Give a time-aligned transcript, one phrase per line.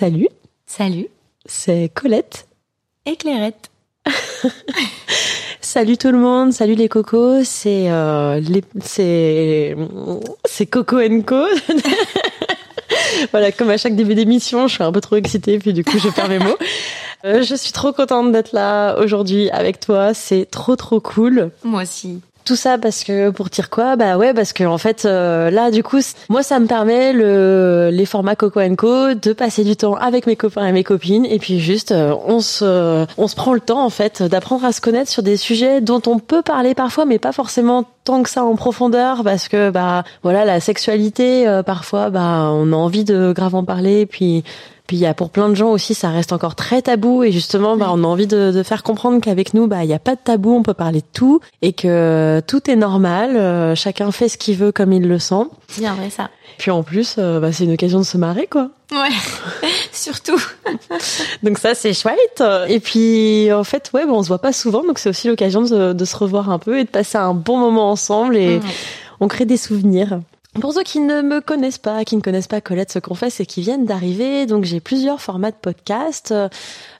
[0.00, 0.28] Salut,
[0.64, 1.08] Salut,
[1.44, 2.48] c'est Colette.
[3.04, 3.70] éclairette.
[5.60, 8.40] Salut tout le monde, salut les cocos, c'est euh,
[8.80, 9.76] c'est
[10.46, 11.44] c'est Coco Co.
[13.30, 15.98] voilà, comme à chaque début d'émission, je suis un peu trop excitée puis du coup
[15.98, 16.56] je perds mes mots.
[17.26, 21.50] Euh, je suis trop contente d'être là aujourd'hui avec toi, c'est trop trop cool.
[21.62, 22.22] Moi aussi.
[22.50, 23.94] Tout ça parce que pour dire quoi?
[23.94, 27.90] Bah ouais parce que en fait euh, là du coup moi ça me permet le
[27.92, 31.38] les formats Coco Co de passer du temps avec mes copains et mes copines et
[31.38, 34.80] puis juste euh, on se on se prend le temps en fait d'apprendre à se
[34.80, 38.42] connaître sur des sujets dont on peut parler parfois mais pas forcément tant que ça
[38.42, 43.32] en profondeur parce que bah voilà la sexualité euh, parfois bah on a envie de
[43.32, 44.42] grave en parler puis
[44.90, 47.30] puis il y a pour plein de gens aussi, ça reste encore très tabou et
[47.30, 50.00] justement, bah, on a envie de, de faire comprendre qu'avec nous, bah, il n'y a
[50.00, 54.10] pas de tabou, on peut parler de tout et que tout est normal, euh, chacun
[54.10, 55.44] fait ce qu'il veut comme il le sent.
[55.68, 56.28] C'est bien vrai ça.
[56.58, 58.70] Puis en plus, euh, bah, c'est une occasion de se marrer, quoi.
[58.90, 59.14] Ouais,
[59.92, 60.42] surtout.
[61.44, 62.42] Donc ça, c'est chouette.
[62.66, 65.62] Et puis, en fait, ouais, bah, on se voit pas souvent, donc c'est aussi l'occasion
[65.62, 68.58] de, de se revoir un peu et de passer un bon moment ensemble et
[69.20, 70.18] on crée des souvenirs.
[70.54, 73.46] Pour ceux qui ne me connaissent pas, qui ne connaissent pas Colette se confesse et
[73.46, 76.34] qui viennent d'arriver, donc j'ai plusieurs formats de podcast.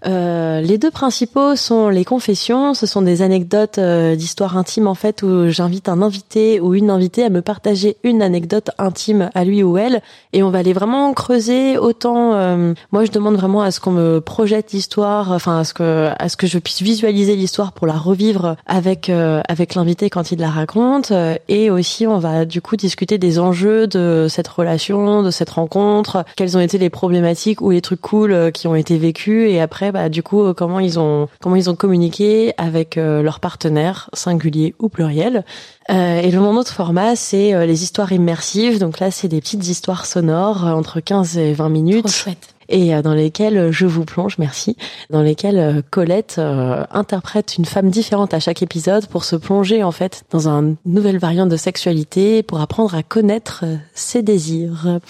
[0.06, 2.74] Euh, les deux principaux sont les confessions.
[2.74, 6.90] Ce sont des anecdotes euh, d'histoires intimes en fait où j'invite un invité ou une
[6.90, 10.02] invitée à me partager une anecdote intime à lui ou elle
[10.32, 12.34] et on va aller vraiment creuser autant.
[12.34, 16.10] euh, moi, je demande vraiment à ce qu'on me projette l'histoire, enfin à ce que
[16.18, 20.32] à ce que je puisse visualiser l'histoire pour la revivre avec euh, avec l'invité quand
[20.32, 21.12] il la raconte
[21.48, 26.24] et aussi on va du coup discuter des enjeux de cette relation, de cette rencontre,
[26.36, 29.89] quelles ont été les problématiques ou les trucs cool qui ont été vécus et après
[29.92, 34.10] bah du coup euh, comment ils ont comment ils ont communiqué avec euh, leur partenaire
[34.12, 35.44] singulier ou pluriel.
[35.90, 38.78] Euh, et le mon autre format c'est euh, les histoires immersives.
[38.78, 42.54] Donc là c'est des petites histoires sonores euh, entre 15 et 20 minutes Trop chouette.
[42.68, 44.76] et dans lesquelles je vous plonge, merci,
[45.10, 49.90] dans lesquelles Colette euh, interprète une femme différente à chaque épisode pour se plonger en
[49.90, 53.64] fait dans une nouvelle variante de sexualité, pour apprendre à connaître
[53.94, 55.00] ses désirs.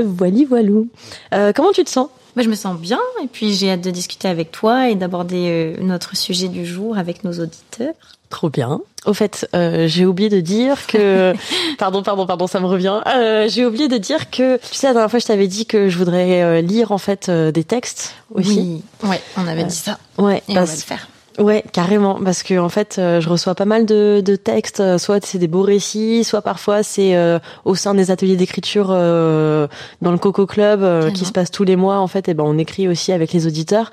[0.00, 0.88] Voili voilou.
[1.34, 2.08] Euh, comment tu te sens?
[2.36, 5.48] Moi, je me sens bien et puis j'ai hâte de discuter avec toi et d'aborder
[5.48, 7.94] euh, notre sujet du jour avec nos auditeurs.
[8.30, 8.80] Trop bien.
[9.06, 11.34] Au fait, euh, j'ai oublié de dire que,
[11.78, 13.00] pardon, pardon, pardon, ça me revient.
[13.06, 15.88] Euh, j'ai oublié de dire que, tu sais, la dernière fois, je t'avais dit que
[15.88, 18.82] je voudrais lire en fait euh, des textes aussi.
[19.02, 19.98] Oui, ouais, on avait dit ça.
[20.18, 21.08] Ouais, Et on va le faire.
[21.38, 24.98] Ouais, carrément, parce que en fait, euh, je reçois pas mal de, de textes, euh,
[24.98, 29.68] soit c'est des beaux récits, soit parfois c'est euh, au sein des ateliers d'écriture euh,
[30.02, 31.98] dans le Coco Club euh, qui se passe tous les mois.
[31.98, 33.90] En fait, et ben on écrit aussi avec les auditeurs.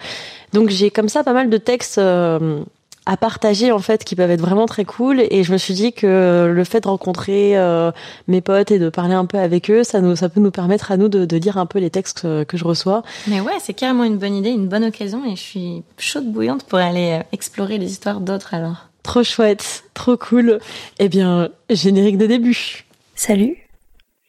[0.51, 2.63] Donc j'ai comme ça pas mal de textes euh,
[3.07, 5.23] à partager en fait qui peuvent être vraiment très cool.
[5.31, 7.91] Et je me suis dit que le fait de rencontrer euh,
[8.27, 10.91] mes potes et de parler un peu avec eux, ça nous, ça peut nous permettre
[10.91, 13.03] à nous de, de lire un peu les textes que, que je reçois.
[13.27, 16.65] Mais ouais, c'est carrément une bonne idée, une bonne occasion et je suis chaude bouillante
[16.65, 18.89] pour aller euh, explorer les histoires d'autres alors.
[19.03, 20.59] Trop chouette, trop cool.
[20.99, 22.83] Eh bien, générique de début.
[23.15, 23.55] Salut,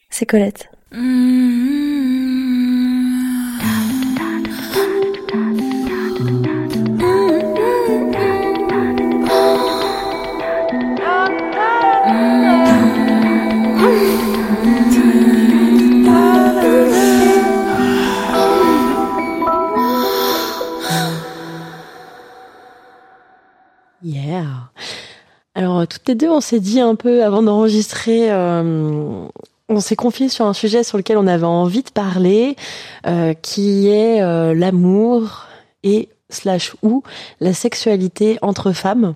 [0.09, 0.69] c'est Colette.
[0.91, 1.88] toutes
[26.09, 29.27] les deux, on s'est dit un peu avant d'enregistrer, euh,
[29.69, 32.55] on s'est confié sur un sujet sur lequel on avait envie de parler,
[33.05, 35.45] euh, qui est euh, l'amour
[35.83, 37.03] et slash ou
[37.39, 39.13] la sexualité entre femmes.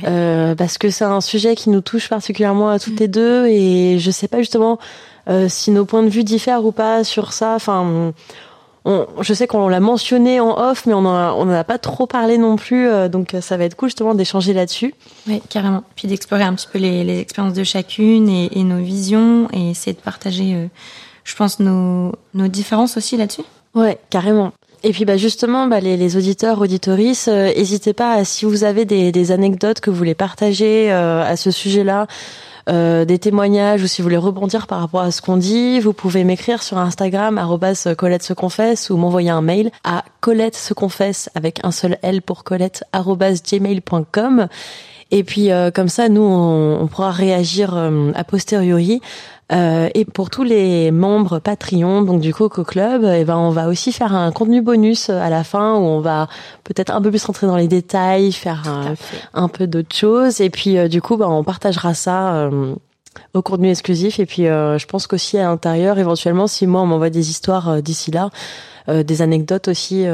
[0.00, 3.00] Parce que c'est un sujet qui nous touche particulièrement à toutes mm.
[3.00, 4.78] les deux et je sais pas justement
[5.48, 7.54] si nos points de vue diffèrent ou pas sur ça.
[7.56, 8.12] Enfin,
[9.20, 12.56] je sais qu'on l'a mentionné en off, mais on n'en a, pas trop parlé non
[12.56, 12.88] plus.
[12.88, 14.94] Euh, donc ça va être cool justement d'échanger là-dessus.
[15.26, 15.82] Oui, carrément.
[15.96, 20.00] Puis d'explorer un petit peu les, expériences de chacune et, nos visions et essayer de
[20.00, 20.66] partager, euh,
[21.24, 23.44] je pense, nos, nos différences aussi là-dessus.
[23.74, 24.52] Ouais, carrément.
[24.84, 29.10] Et puis bah justement, bah, les, les auditeurs, auditorices, n'hésitez pas si vous avez des,
[29.10, 32.06] des, anecdotes que vous voulez partager à ce sujet-là,
[32.68, 35.92] euh, des témoignages ou si vous voulez rebondir par rapport à ce qu'on dit, vous
[35.92, 37.38] pouvez m'écrire sur Instagram
[37.96, 42.22] Colette se confesse ou m'envoyer un mail à Colette se confesse avec un seul L
[42.22, 44.48] pour Colette gmail.com.
[45.10, 49.00] Et puis euh, comme ça, nous on, pourra réagir euh, a posteriori
[49.50, 53.68] euh, et pour tous les membres Patreon, donc du Coco Club, eh ben on va
[53.68, 56.28] aussi faire un contenu bonus à la fin où on va
[56.64, 58.62] peut-être un peu plus rentrer dans les détails, faire
[59.32, 60.42] un, peu d'autres choses.
[60.42, 62.74] Et puis euh, du coup, ben, on partagera ça euh,
[63.32, 64.20] au contenu exclusif.
[64.20, 68.10] Et puis je pense qu'aussi à l'intérieur, éventuellement, si moi on m'envoie des histoires d'ici
[68.10, 68.30] là,
[68.88, 70.04] des anecdotes aussi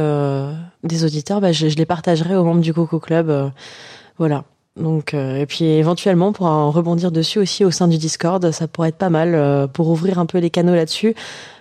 [0.85, 3.51] des auditeurs, ben, je, je, les partagerai aux membres du Coco Club.
[4.17, 4.45] voilà.
[4.77, 8.67] Donc euh, et puis éventuellement pour en rebondir dessus aussi au sein du Discord, ça
[8.67, 11.15] pourrait être pas mal euh, pour ouvrir un peu les canaux là-dessus.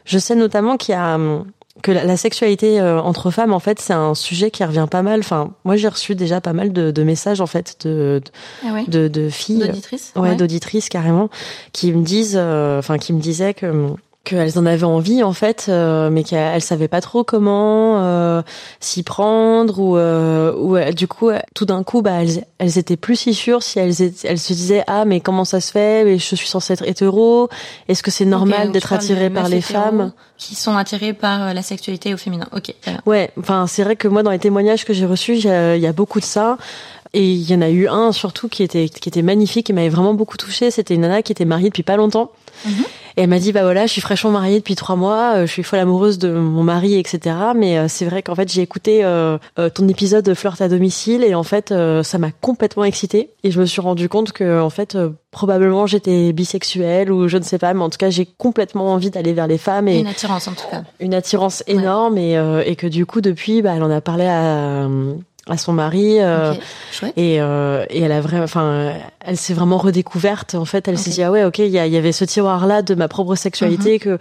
[0.06, 1.46] Je sais notamment qu'il y a hum,
[1.84, 5.20] que la, sexualité euh, entre femmes en fait c'est un sujet qui revient pas mal.
[5.20, 8.32] Enfin moi j'ai reçu déjà pas mal de, de messages en fait de de,
[8.66, 11.30] ah de, de filles, d'auditrices, ouais, d'auditrices carrément,
[11.72, 15.66] qui me disent, enfin qui me disaient que hum, qu'elles en avaient envie en fait,
[15.68, 18.42] euh, mais qu'elles savaient pas trop comment euh,
[18.80, 23.18] s'y prendre ou euh, ou du coup tout d'un coup bah elles, elles étaient plus
[23.18, 23.94] si sûres si elles
[24.24, 26.06] elles se disaient ah mais comment ça se fait?
[26.06, 27.50] Mais je suis censée être hétéro.
[27.90, 30.14] Est-ce que c'est normal d'être attirée par les femmes?
[30.38, 32.48] qui sont attirées par la sexualité au féminin.
[32.54, 32.74] Ok
[33.06, 35.88] ouais enfin c'est vrai que moi dans les témoignages que j'ai reçus il y, y
[35.88, 36.58] a, beaucoup de ça
[37.14, 39.90] et il y en a eu un surtout qui était qui était magnifique et m'avait
[39.90, 42.32] vraiment beaucoup touché c'était une nana qui était mariée depuis pas longtemps.
[42.66, 42.84] Mhm.
[43.16, 45.52] Et elle m'a dit bah voilà, je suis fraîchement mariée depuis trois mois, euh, je
[45.52, 47.36] suis folle amoureuse de mon mari, etc.
[47.56, 49.38] Mais euh, c'est vrai qu'en fait j'ai écouté euh,
[49.76, 51.74] ton épisode de flirt à domicile et en fait
[52.04, 53.30] ça m'a complètement excitée.
[53.44, 54.98] Et je me suis rendu compte que en fait
[55.30, 59.12] probablement j'étais bisexuelle ou je ne sais pas, mais en tout cas j'ai complètement envie
[59.12, 62.18] d'aller vers les femmes et une attirance en tout cas, une attirance énorme.
[62.18, 62.34] Et,
[62.66, 64.88] et que du coup depuis bah elle en a parlé à
[65.50, 66.54] à son mari euh,
[67.18, 70.88] et euh, et elle a vraiment enfin elle s'est vraiment redécouverte en fait.
[70.88, 73.08] Elle s'est dit ah ouais ok il y, y, avait ce tiroir là de ma
[73.08, 74.00] propre sexualité mhm.
[74.00, 74.18] que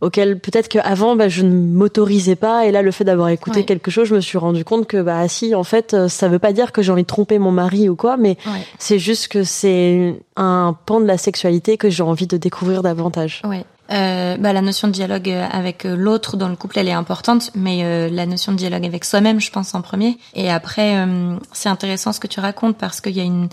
[0.00, 2.66] auquel peut-être qu'avant bah, je ne m'autorisais pas.
[2.66, 5.26] Et là le fait d'avoir écouté quelque chose je me suis rendu compte que bah
[5.26, 7.88] si en fait euh, ça veut pas dire que j'ai envie de tromper mon mari
[7.88, 8.36] ou quoi mais
[8.78, 13.42] c'est juste que c'est un pan de la sexualité que j'ai envie de découvrir davantage.
[13.44, 16.88] Ouais euh, bah, la notion de dialogue euh, avec euh, l'autre dans le couple, elle
[16.88, 20.18] est importante, mais euh, la notion de dialogue avec soi-même, je pense en premier.
[20.34, 21.06] Et après,
[21.52, 23.48] c'est intéressant ce que tu racontes parce qu'il y a une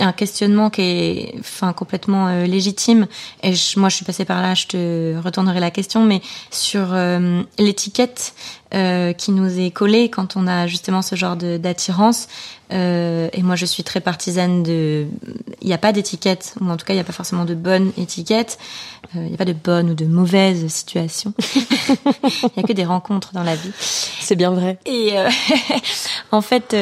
[0.00, 3.06] un questionnement qui est, enfin, complètement légitime.
[3.42, 6.20] Et moi, je suis passée par là, je te retournerai la question, mais
[6.50, 6.94] sur
[7.58, 8.34] l'étiquette
[8.74, 12.28] euh, qui nous est collée quand on a justement ce genre d'attirance.
[12.72, 15.06] Euh, et moi, je suis très partisane de.
[15.60, 17.54] Il n'y a pas d'étiquette, ou en tout cas, il n'y a pas forcément de
[17.54, 18.58] bonne étiquette.
[19.14, 21.34] Euh, il n'y a pas de bonne ou de mauvaise situation.
[21.54, 23.72] Il n'y a que des rencontres dans la vie.
[23.78, 24.78] C'est bien vrai.
[24.86, 25.28] Et euh,
[26.32, 26.74] en fait,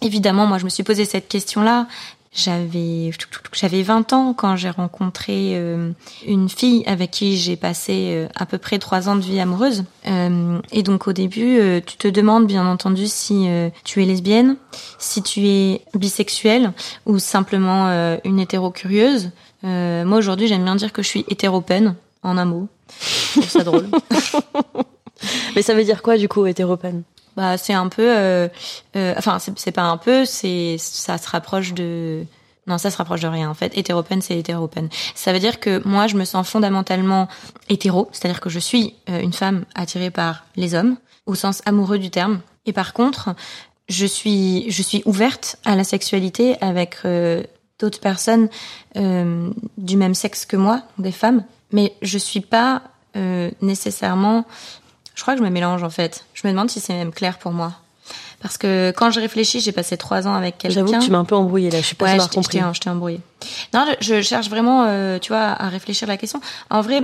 [0.00, 1.86] évidemment, moi, je me suis posé cette question-là.
[2.32, 3.10] J'avais
[3.52, 5.90] j'avais 20 ans quand j'ai rencontré euh,
[6.24, 9.84] une fille avec qui j'ai passé euh, à peu près trois ans de vie amoureuse.
[10.06, 13.48] Euh, et donc au début, tu te demandes bien entendu si
[13.84, 14.56] tu es lesbienne,
[14.98, 16.72] si tu es bisexuelle
[17.04, 17.88] ou simplement
[18.24, 19.30] une hétéro curieuse.
[19.62, 22.68] moi aujourd'hui, j'aime bien dire que je suis hétéropène en un mot.
[23.34, 23.88] Je trouve ça drôle.
[25.56, 27.02] Mais ça veut dire quoi du coup hétéropène?
[27.36, 28.48] Bah, c'est un peu, euh,
[28.96, 32.24] euh, enfin, c'est pas un peu, c'est, ça se rapproche de,
[32.66, 33.76] non, ça se rapproche de rien en fait.
[33.76, 34.88] Hétéropène, c'est hétéropène.
[35.14, 37.28] Ça veut dire que moi, je me sens fondamentalement
[37.68, 40.96] hétéro, c'est-à-dire que je suis euh, une femme attirée par les hommes
[41.26, 42.40] au sens amoureux du terme.
[42.66, 43.34] Et par contre,
[43.88, 46.98] je suis, je suis ouverte à la sexualité avec
[47.78, 48.48] d'autres personnes
[48.94, 52.82] du même sexe que moi, des femmes, mais je suis pas
[53.60, 54.44] nécessairement
[55.14, 56.24] je crois que je me mélange en fait.
[56.34, 57.74] Je me demande si c'est même clair pour moi.
[58.40, 60.74] Parce que quand je réfléchis, j'ai passé trois ans avec quelqu'un.
[60.74, 61.80] J'avoue que tu m'as un peu embrouillé là.
[61.80, 62.58] Je suis pas ouais, compris.
[62.72, 63.20] Je t'ai embrouillé.
[63.74, 66.40] Non, je cherche vraiment, euh, tu vois, à réfléchir à la question.
[66.70, 67.02] En vrai,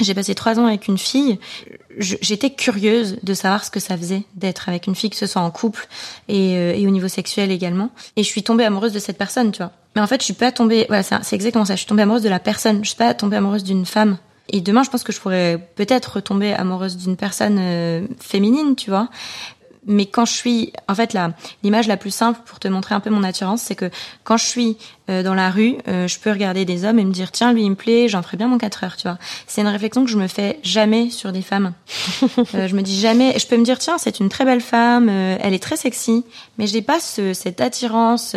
[0.00, 1.38] j'ai passé trois ans avec une fille.
[1.98, 5.42] J'étais curieuse de savoir ce que ça faisait d'être avec une fille, que ce soit
[5.42, 5.86] en couple
[6.28, 7.90] et, euh, et, au niveau sexuel également.
[8.16, 9.72] Et je suis tombée amoureuse de cette personne, tu vois.
[9.94, 10.86] Mais en fait, je suis pas tombée.
[10.88, 11.74] Voilà, c'est exactement ça.
[11.74, 12.82] Je suis tombée amoureuse de la personne.
[12.82, 14.16] Je suis pas tombée amoureuse d'une femme.
[14.52, 18.90] Et demain, je pense que je pourrais peut-être tomber amoureuse d'une personne euh, féminine, tu
[18.90, 19.08] vois
[19.86, 21.32] mais quand je suis, en fait, la
[21.62, 23.90] l'image la plus simple pour te montrer un peu mon attirance, c'est que
[24.24, 24.76] quand je suis
[25.10, 27.64] euh, dans la rue, euh, je peux regarder des hommes et me dire tiens lui
[27.64, 29.18] il me plaît, j'en ferai bien mon 4 heures, tu vois.
[29.46, 31.72] C'est une réflexion que je me fais jamais sur des femmes.
[32.54, 35.08] euh, je me dis jamais, je peux me dire tiens c'est une très belle femme,
[35.08, 36.24] euh, elle est très sexy,
[36.58, 38.36] mais j'ai pas ce, cette attirance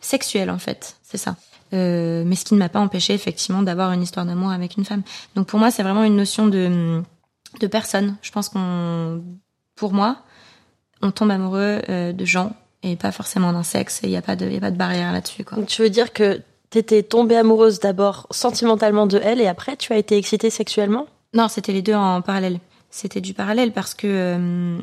[0.00, 1.36] sexuelle en fait, c'est ça.
[1.72, 5.02] Mais ce qui ne m'a pas empêché effectivement d'avoir une histoire d'amour avec une femme.
[5.34, 7.02] Donc pour moi c'est vraiment une notion de
[7.60, 8.16] de personne.
[8.22, 9.22] Je pense qu'on,
[9.74, 10.18] pour moi,
[11.02, 14.00] on tombe amoureux euh, de gens et pas forcément d'un sexe.
[14.02, 15.44] Il n'y a pas de, y a pas de barrière là-dessus.
[15.44, 15.58] Quoi.
[15.58, 19.92] Donc tu veux dire que t'étais tombée amoureuse d'abord sentimentalement de elle et après tu
[19.92, 21.06] as été excitée sexuellement?
[21.34, 22.58] Non, c'était les deux en parallèle.
[22.90, 24.78] C'était du parallèle parce que euh,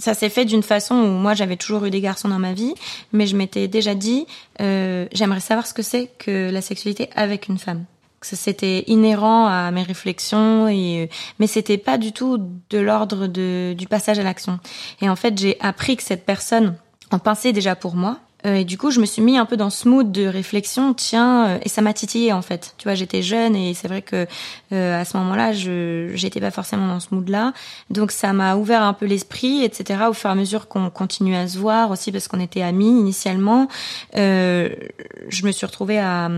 [0.00, 2.74] ça s'est fait d'une façon où moi j'avais toujours eu des garçons dans ma vie,
[3.12, 4.26] mais je m'étais déjà dit
[4.60, 7.84] euh, j'aimerais savoir ce que c'est que la sexualité avec une femme
[8.22, 12.38] c'était inhérent à mes réflexions et mais c'était pas du tout
[12.70, 14.58] de l'ordre de du passage à l'action.
[15.00, 16.76] Et en fait, j'ai appris que cette personne
[17.10, 18.18] en pensait déjà pour moi.
[18.46, 20.94] Euh, et du coup, je me suis mis un peu dans ce mood de réflexion,
[20.94, 22.74] tiens, euh, et ça m'a titillé en fait.
[22.78, 24.26] Tu vois, j'étais jeune et c'est vrai que
[24.72, 27.52] euh, à ce moment-là, je j'étais pas forcément dans ce mood-là.
[27.90, 30.04] Donc ça m'a ouvert un peu l'esprit, etc.
[30.08, 32.88] Au fur et à mesure qu'on continuait à se voir aussi parce qu'on était amis
[32.88, 33.68] initialement,
[34.14, 36.30] je me suis retrouvée à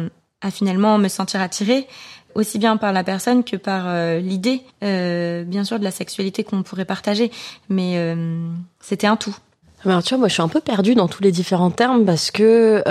[0.44, 1.87] à finalement me sentir attirée
[2.35, 6.44] aussi bien par la personne que par euh, l'idée, euh, bien sûr, de la sexualité
[6.44, 7.30] qu'on pourrait partager.
[7.68, 8.49] Mais euh,
[8.80, 9.37] c'était un tout.
[9.85, 12.31] Alors, tu vois, moi, je suis un peu perdue dans tous les différents termes parce
[12.31, 12.83] que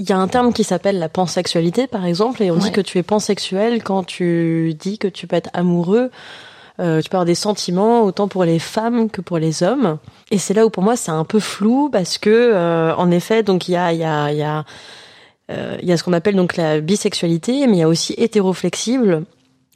[0.00, 2.80] il y a un terme qui s'appelle la pansexualité, par exemple, et on dit que
[2.80, 6.12] tu es pansexuel quand tu dis que tu peux être amoureux.
[6.78, 9.98] tu peux avoir des sentiments autant pour les femmes que pour les hommes.
[10.30, 13.66] Et c'est là où pour moi c'est un peu flou parce que en effet, donc
[13.66, 14.64] il y a il y a il y a
[15.50, 18.14] euh, il y a ce qu'on appelle donc la bisexualité, mais il y a aussi
[18.16, 19.24] hétéroflexible.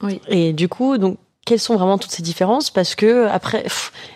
[0.03, 0.21] Oui.
[0.29, 3.65] Et du coup, donc quelles sont vraiment toutes ces différences Parce que après,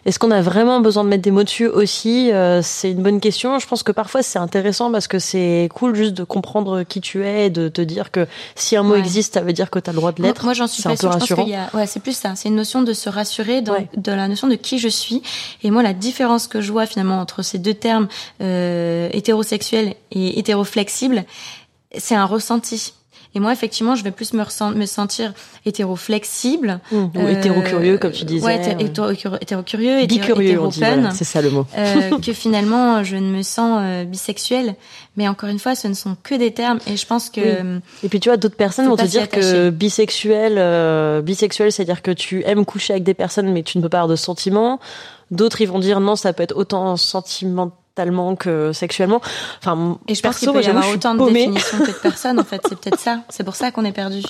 [0.05, 3.21] est-ce qu'on a vraiment besoin de mettre des mots dessus aussi euh, C'est une bonne
[3.21, 3.59] question.
[3.59, 7.25] Je pense que parfois c'est intéressant parce que c'est cool juste de comprendre qui tu
[7.25, 9.91] es, et de te dire que si un mot existe, ça veut dire que tu
[9.91, 10.45] as le droit de l'être.
[10.45, 11.11] Moi, j'en suis pas un sûre.
[11.11, 11.47] Peu rassurant.
[11.47, 11.69] y a...
[11.75, 12.35] Ouais, c'est plus ça.
[12.37, 15.23] C'est une notion de se rassurer dans de la notion de qui je suis.
[15.65, 18.07] Et moi, la différence que je vois finalement entre ces deux termes
[18.41, 21.25] euh, hétérosexuel et hétéroflexible,
[21.99, 22.93] c'est un ressenti.
[23.37, 25.35] Et moi, effectivement, je vais plus me, me sentir
[25.67, 26.81] hétéro-flexible.
[26.91, 26.97] Mmh.
[26.97, 28.43] ou euh, hétéro-curieux, comme tu disais.
[28.47, 31.11] Ouais, hétéro-curieux, hétéro-open.
[31.13, 31.67] C'est ça le mot.
[31.77, 34.75] euh, que finalement, je ne me sens euh, bisexuelle.
[35.19, 36.79] Mais encore une fois, ce ne sont que des termes.
[36.87, 37.79] Et je pense que...
[38.03, 42.13] Et puis tu vois, d'autres personnes vont te dire que bisexuel, euh, bisexuel, c'est-à-dire que
[42.13, 44.81] tu aimes coucher avec des personnes, mais tu ne peux pas avoir de sentiments.
[45.31, 49.21] D'autres, ils vont dire non, ça peut être autant sentimental mentalement que sexuellement.
[49.59, 52.39] Enfin, et je pense qu'il peut y avoir autant de définitions que de personnes.
[52.39, 53.21] En fait, c'est peut-être ça.
[53.29, 54.23] C'est pour ça qu'on est perdu.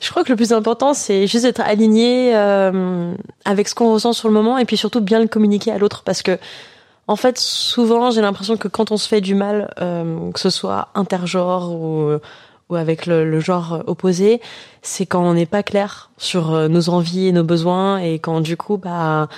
[0.00, 4.12] Je crois que le plus important, c'est juste d'être aligné euh, avec ce qu'on ressent
[4.12, 6.38] sur le moment et puis surtout bien le communiquer à l'autre parce que
[7.06, 10.48] en fait, souvent, j'ai l'impression que quand on se fait du mal, euh, que ce
[10.48, 12.18] soit intergenre ou
[12.70, 14.40] ou avec le, le genre opposé,
[14.80, 18.40] c'est quand on n'est pas clair sur euh, nos envies et nos besoins et quand
[18.40, 19.28] du coup, bah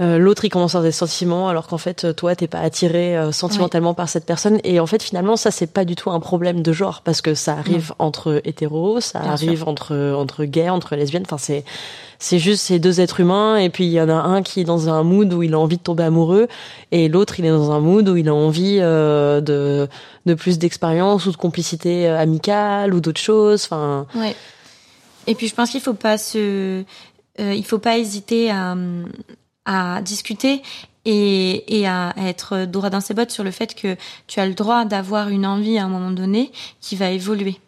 [0.00, 2.60] euh, l'autre il commence à avoir des sentiments alors qu'en fait euh, toi t'es pas
[2.60, 4.58] attiré euh, sentimentalement par cette personne.
[4.64, 7.34] Et en fait finalement ça c'est pas du tout un problème de genre parce que
[7.34, 11.24] ça arrive entre hétéros ça arrive entre entre gays entre lesbiennes.
[11.26, 11.64] Enfin c'est
[12.18, 13.56] c'est juste ces deux êtres humains.
[13.56, 15.58] Et puis il y en a un qui est dans un mood où il a
[15.58, 16.48] envie de tomber amoureux
[16.90, 19.88] et l'autre il est dans un mood où il a envie de
[20.24, 23.64] de plus d'expérience ou de complicité amicale ou d'autres choses.
[23.64, 24.34] Enfin ouais.
[25.26, 26.82] Et puis je pense qu'il faut pas se
[27.38, 28.74] il faut pas hésiter à,
[29.64, 30.62] à discuter
[31.04, 34.54] et, et à être droit dans ses bottes sur le fait que tu as le
[34.54, 37.58] droit d'avoir une envie à un moment donné qui va évoluer.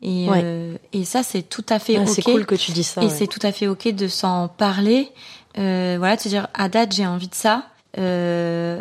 [0.00, 2.08] Et, euh, et ça, c'est tout à fait ok.
[2.08, 3.02] C'est cool que tu dis ça.
[3.02, 5.10] Et c'est tout à fait ok de s'en parler.
[5.58, 7.64] Euh, voilà, de se dire à date, j'ai envie de ça.
[7.96, 8.80] Euh,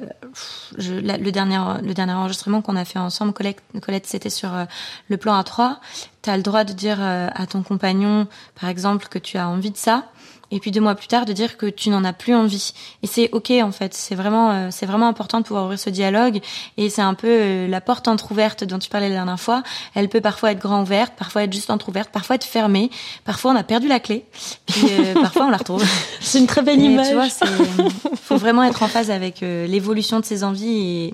[0.77, 4.65] je, le dernier le dernier enregistrement qu'on a fait ensemble, Colette, Colette c'était sur euh,
[5.09, 5.77] le plan A3.
[6.21, 8.27] Tu as le droit de dire euh, à ton compagnon,
[8.59, 10.05] par exemple, que tu as envie de ça
[10.51, 12.73] et puis deux mois plus tard de dire que tu n'en as plus envie.
[13.03, 13.93] Et c'est ok en fait.
[13.93, 16.39] C'est vraiment euh, c'est vraiment important de pouvoir ouvrir ce dialogue.
[16.77, 19.63] Et c'est un peu euh, la porte entrouverte dont tu parlais la dernière fois.
[19.93, 22.89] Elle peut parfois être grand ouverte parfois être juste entrouverte parfois être fermée.
[23.25, 24.25] Parfois on a perdu la clé.
[24.67, 25.85] Puis euh, parfois on la retrouve.
[26.21, 27.27] C'est une très belle image tu vois
[28.15, 31.13] faut vraiment être en phase avec l'évolution de ses envies et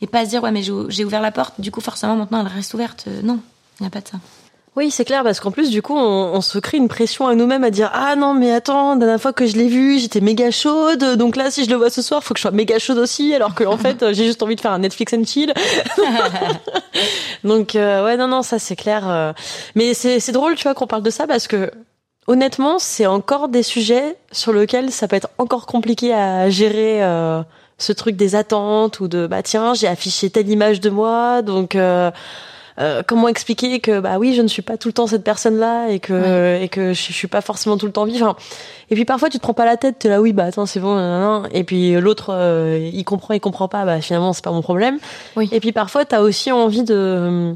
[0.00, 1.60] et pas se dire ouais mais j'ai ouvert la porte.
[1.60, 3.08] Du coup forcément maintenant elle reste ouverte.
[3.22, 3.40] Non
[3.80, 4.18] il n'y a pas de ça
[4.76, 7.36] Oui, c'est clair, parce qu'en plus, du coup, on, on se crée une pression à
[7.36, 10.20] nous-mêmes à dire ah non mais attends, la dernière fois que je l'ai vu, j'étais
[10.20, 12.80] méga chaude, donc là si je le vois ce soir, faut que je sois méga
[12.80, 15.54] chaude aussi, alors que en fait j'ai juste envie de faire un Netflix and chill.
[17.44, 19.32] donc euh, ouais non non ça c'est clair, euh.
[19.76, 21.70] mais c'est c'est drôle tu vois qu'on parle de ça parce que
[22.26, 27.02] honnêtement c'est encore des sujets sur lesquels ça peut être encore compliqué à gérer.
[27.02, 27.42] euh,
[27.76, 31.74] ce truc des attentes ou de bah tiens j'ai affiché telle image de moi donc
[31.74, 32.12] euh,
[32.80, 35.58] euh, comment expliquer que bah oui je ne suis pas tout le temps cette personne
[35.58, 38.36] là et que et que je, je suis pas forcément tout le temps vive enfin,
[38.90, 40.80] et puis parfois tu te prends pas la tête t'es là oui bah attends c'est
[40.80, 44.42] bon nan, nan, et puis l'autre euh, il comprend il comprend pas bah finalement c'est
[44.44, 44.98] pas mon problème
[45.36, 45.48] Oui.
[45.52, 47.54] et puis parfois t'as aussi envie de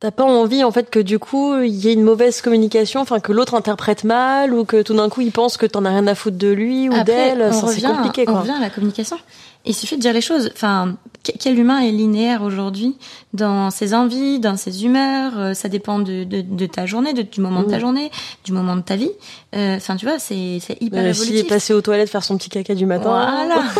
[0.00, 3.20] T'as pas envie en fait que du coup il y ait une mauvaise communication, enfin
[3.20, 6.08] que l'autre interprète mal ou que tout d'un coup il pense que t'en as rien
[6.08, 7.40] à foutre de lui ou d'elle.
[7.40, 8.40] on Ça, C'est compliqué on quoi.
[8.40, 9.16] revient à la communication.
[9.64, 10.50] Il suffit de dire les choses.
[10.56, 12.96] Enfin, quel humain est linéaire aujourd'hui
[13.32, 17.22] dans ses envies, dans ses humeurs euh, Ça dépend de, de, de ta journée, de,
[17.22, 17.80] du moment de ta Mm.
[17.80, 18.10] journée,
[18.44, 19.10] du moment de ta vie.
[19.54, 21.48] Euh, Enfin, tu vois, c'est hyper Euh, S'il est évolutif.
[21.48, 23.10] passé aux toilettes faire son petit caca du matin.
[23.10, 23.62] Voilà.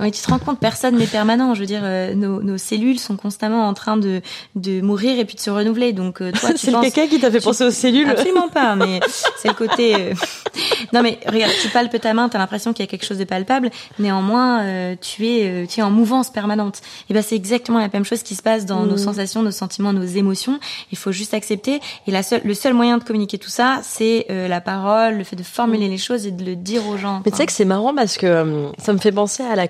[0.00, 1.54] Oui, tu te rends compte, personne n'est permanent.
[1.54, 4.20] Je veux dire, euh, nos, nos cellules sont constamment en train de,
[4.54, 5.92] de mourir et puis de se renouveler.
[5.92, 8.08] Donc, euh, toi, tu C'est le caca qui t'a fait tu- penser aux cellules.
[8.08, 9.00] Absolument pas, mais
[9.38, 9.94] c'est le côté.
[9.94, 10.14] euh,
[10.92, 13.24] Non, mais regarde, tu palpes ta main, t'as l'impression qu'il y a quelque chose de
[13.24, 13.70] palpable.
[13.98, 16.80] Néanmoins, euh, tu es, euh, tu es en mouvance permanente.
[17.08, 19.92] Et ben, c'est exactement la même chose qui se passe dans nos sensations, nos sentiments,
[19.92, 20.58] nos émotions.
[20.92, 21.80] Il faut juste accepter.
[22.06, 25.24] Et la seule, le seul moyen de communiquer tout ça, c'est euh, la parole, le
[25.24, 27.22] fait de formuler les choses et de le dire aux gens.
[27.24, 29.68] Mais tu sais que c'est marrant parce que ça me fait penser à la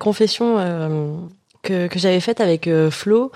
[0.59, 1.17] euh,
[1.63, 3.33] que, j'avais faite avec euh, Flo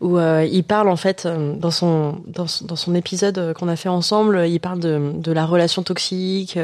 [0.00, 4.46] où euh, il parle en fait dans son dans, son- épisode qu'on a fait ensemble,
[4.48, 6.58] il parle de, la relation toxique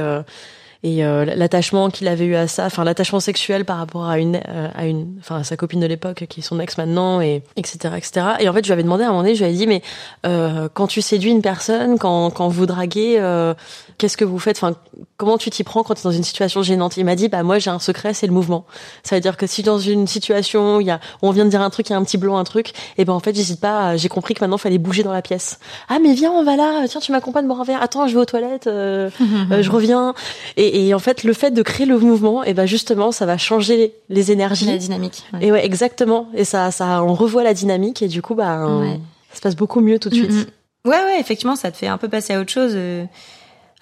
[0.85, 4.41] et euh, l'attachement qu'il avait eu à ça, enfin l'attachement sexuel par rapport à une
[4.49, 7.43] euh, à une enfin à sa copine de l'époque qui est son ex maintenant et
[7.57, 8.27] etc etc.
[8.39, 9.67] Et en fait je lui avais demandé à un moment donné, je lui avais dit
[9.67, 9.83] mais
[10.25, 13.55] euh, quand tu séduis une personne, quand quand vous draguez, euh,
[13.99, 14.57] qu'est-ce que vous faites?
[14.57, 14.77] Enfin
[15.17, 16.97] comment tu t'y prends quand tu es dans une situation gênante?
[16.97, 18.65] Il m'a dit bah moi j'ai un secret, c'est le mouvement.
[19.03, 21.51] Ça veut dire que si dans une situation où il y a on vient de
[21.51, 23.35] dire un truc, il y a un petit blanc, un truc, et ben en fait
[23.35, 23.97] j'hésite pas.
[23.97, 25.59] J'ai compris que maintenant fallait bouger dans la pièce.
[25.89, 26.87] Ah mais viens on va là.
[26.89, 27.83] Tiens tu m'accompagnes boire un verre.
[27.83, 28.69] Attends je vais aux toilettes.
[28.69, 29.11] euh,
[29.51, 30.15] euh, je reviens.
[30.57, 33.37] Et, et en fait le fait de créer le mouvement, et ben justement ça va
[33.39, 34.67] changer les énergies.
[34.67, 35.25] la dynamique.
[35.33, 35.47] ouais.
[35.47, 36.29] Et ouais exactement.
[36.35, 38.99] Et ça ça on revoit la dynamique et du coup bah Ouais.
[39.31, 40.31] ça se passe beaucoup mieux tout de suite.
[40.33, 40.47] Mm, mm.
[40.85, 42.73] Ouais, ouais, effectivement, ça te fait un peu passer à autre chose.
[42.75, 43.05] euh.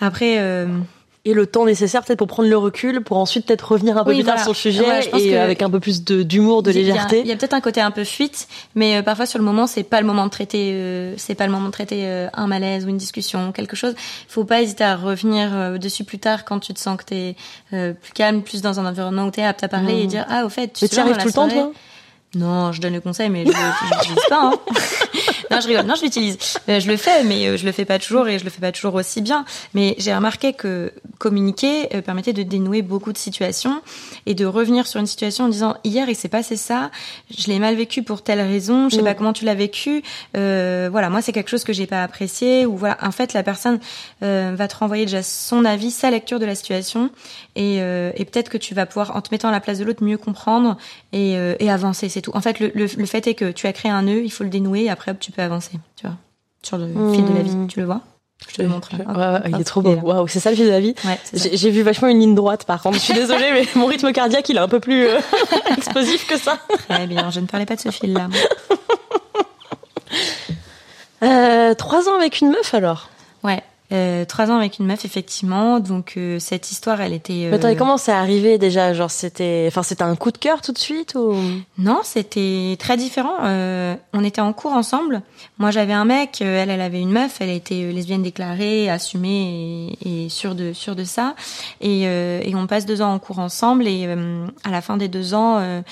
[0.00, 0.66] Après, euh,
[1.26, 4.10] et le temps nécessaire peut-être pour prendre le recul, pour ensuite peut-être revenir un peu
[4.10, 6.70] Oui, plus tard sur le sujet Ouais, et que- avec un peu plus d'humour, de
[6.70, 7.20] il légèreté.
[7.22, 9.66] Il y a, peut-être un côté un peu fuite, mais euh, parfois sur le moment,
[9.66, 12.46] c'est pas le moment de traiter, euh, c'est pas le moment de traiter euh, un
[12.46, 13.94] malaise ou une discussion, quelque chose.
[14.28, 17.34] Faut pas hésiter à revenir euh, dessus plus tard quand tu te sens que t'es
[17.72, 20.44] euh, plus calme, plus dans un environnement où t'es apte à parler et dire ah
[20.46, 21.72] au fait, tu Mais tu souviens, arrives dans tout le temps toi?
[22.34, 24.50] Non, je donne le conseil, mais je l'utilise pas.
[24.52, 24.52] Hein.
[25.50, 25.86] non, je rigole.
[25.86, 26.36] Non, je l'utilise.
[26.68, 28.60] Euh, Je le fais, mais euh, je le fais pas toujours et je le fais
[28.60, 29.46] pas toujours aussi bien.
[29.72, 33.80] Mais j'ai remarqué que communiquer euh, permettait de dénouer beaucoup de situations
[34.26, 36.90] et de revenir sur une situation en disant hier il s'est passé ça,
[37.34, 39.04] je l'ai mal vécu pour telle raison, je sais Mm.
[39.06, 40.02] pas comment tu l'as vécu.
[40.36, 42.98] Euh, voilà, moi c'est quelque chose que j'ai pas apprécié ou voilà.
[43.02, 43.78] En fait, la personne
[44.22, 47.08] euh, va te renvoyer déjà son avis, sa lecture de la situation
[47.54, 49.84] et, euh, et peut-être que tu vas pouvoir en te mettant à la place de
[49.84, 50.76] l'autre mieux comprendre
[51.14, 52.32] et, euh, et avancer, c'est tout.
[52.34, 54.42] En fait, le, le, le fait est que tu as créé un nœud, il faut
[54.42, 56.16] le dénouer et après hop, tu peux avancer, tu vois,
[56.62, 57.54] sur le fil de la vie.
[57.68, 58.00] Tu le vois?
[58.48, 58.90] Je te le montre.
[58.94, 59.94] Ouais, Hop, ouais, il est trop beau.
[59.96, 60.94] Waouh, c'est ça le fil de la vie?
[61.04, 61.18] Ouais.
[61.34, 62.96] J'ai vu vachement une ligne droite par contre.
[62.96, 65.18] Je suis désolée, mais mon rythme cardiaque il est un peu plus euh,
[65.76, 66.58] explosif que ça.
[66.88, 68.28] Très bien, je ne parlais pas de ce fil-là.
[71.22, 73.08] Euh, trois ans avec une meuf alors?
[73.42, 73.62] Ouais.
[73.92, 77.56] Euh, trois ans avec une meuf effectivement donc euh, cette histoire elle était euh, Mais
[77.56, 78.92] attends, et comment c'est arrivé déjà?
[78.94, 81.34] Genre c'était, enfin c'était un coup de cœur tout de suite ou?
[81.78, 83.34] Non, c'était très différent.
[83.44, 85.22] Euh, on était en cours ensemble.
[85.58, 86.38] Moi, j'avais un mec.
[86.42, 87.40] euh, Elle, elle avait une meuf.
[87.40, 91.36] Elle était euh, lesbienne déclarée, assumée et, et sûre de sûre de ça.
[91.80, 93.86] Et, euh, et on passe deux ans en cours ensemble.
[93.86, 95.82] Et euh, à la fin des deux ans, euh,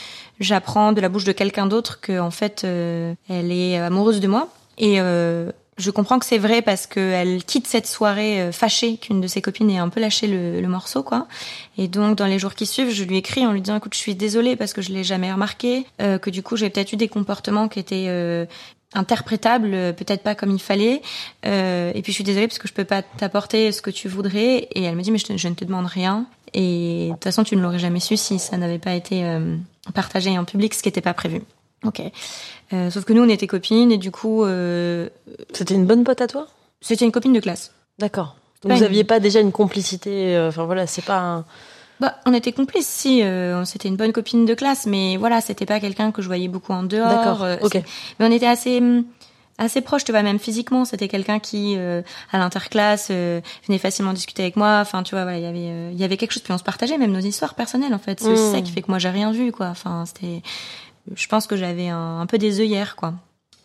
[0.41, 4.27] j'apprends de la bouche de quelqu'un d'autre que en fait, euh, elle est amoureuse de
[4.27, 4.49] moi.
[4.79, 9.21] Et euh, je comprends que c'est vrai parce qu'elle quitte cette soirée euh, fâchée qu'une
[9.21, 11.27] de ses copines ait un peu lâché le, morceau, quoi.
[11.79, 13.99] Et donc, dans les jours qui suivent, je lui écris en lui disant, écoute, je
[13.99, 16.97] suis désolée parce que je l'ai jamais remarqué, euh, que du coup, j'ai peut-être eu
[16.97, 18.47] des comportements qui étaient euh,
[18.95, 21.03] interprétables, euh, peut-être pas comme il fallait.
[21.47, 24.09] Euh, et puis, je suis désolée parce que je peux pas t'apporter ce que tu
[24.09, 24.69] voudrais.
[24.73, 26.27] Et elle me dit, mais je ne te demande rien.
[26.55, 29.57] Et de toute façon, tu ne l'aurais jamais su si ça n'avait pas été euh,
[29.93, 31.43] partagé en public, ce qui n'était pas prévu.
[31.85, 32.01] Ok.
[32.73, 35.09] Euh, sauf que nous, on était copines et du coup, euh,
[35.53, 36.47] c'était une bonne pote à toi?
[36.81, 37.73] c'était une copine de classe.
[37.99, 38.37] D'accord.
[38.63, 41.19] pas Vous une- aviez pas déjà une complicité euh, Enfin voilà, c'est pas.
[41.19, 41.45] Un...
[42.01, 43.23] Bah, on était complices, si.
[43.23, 46.49] Euh, c'était une bonne copine de classe, mais voilà, c'était pas quelqu'un que je voyais
[46.49, 47.09] beaucoup en dehors.
[47.09, 47.43] D'accord.
[47.45, 47.75] euh, ok.
[48.19, 49.05] Mais on était assez hum,
[49.57, 50.85] assez proche, tu vois, même physiquement.
[50.85, 54.79] C'était quelqu'un qui, euh, à l'interclasse, euh, venait facilement discuter avec moi.
[54.83, 56.43] Enfin, tu vois, voilà, il y avait, euh, il y avait quelque chose.
[56.43, 58.21] Puis on se partageait même nos histoires personnelles, en fait.
[58.21, 58.53] C'est Mm.
[58.53, 59.69] ça qui fait que moi, j'ai rien vu, quoi.
[59.69, 60.43] Enfin, c'était,
[61.15, 63.15] je pense que j'avais un, un peu des œillères, quoi.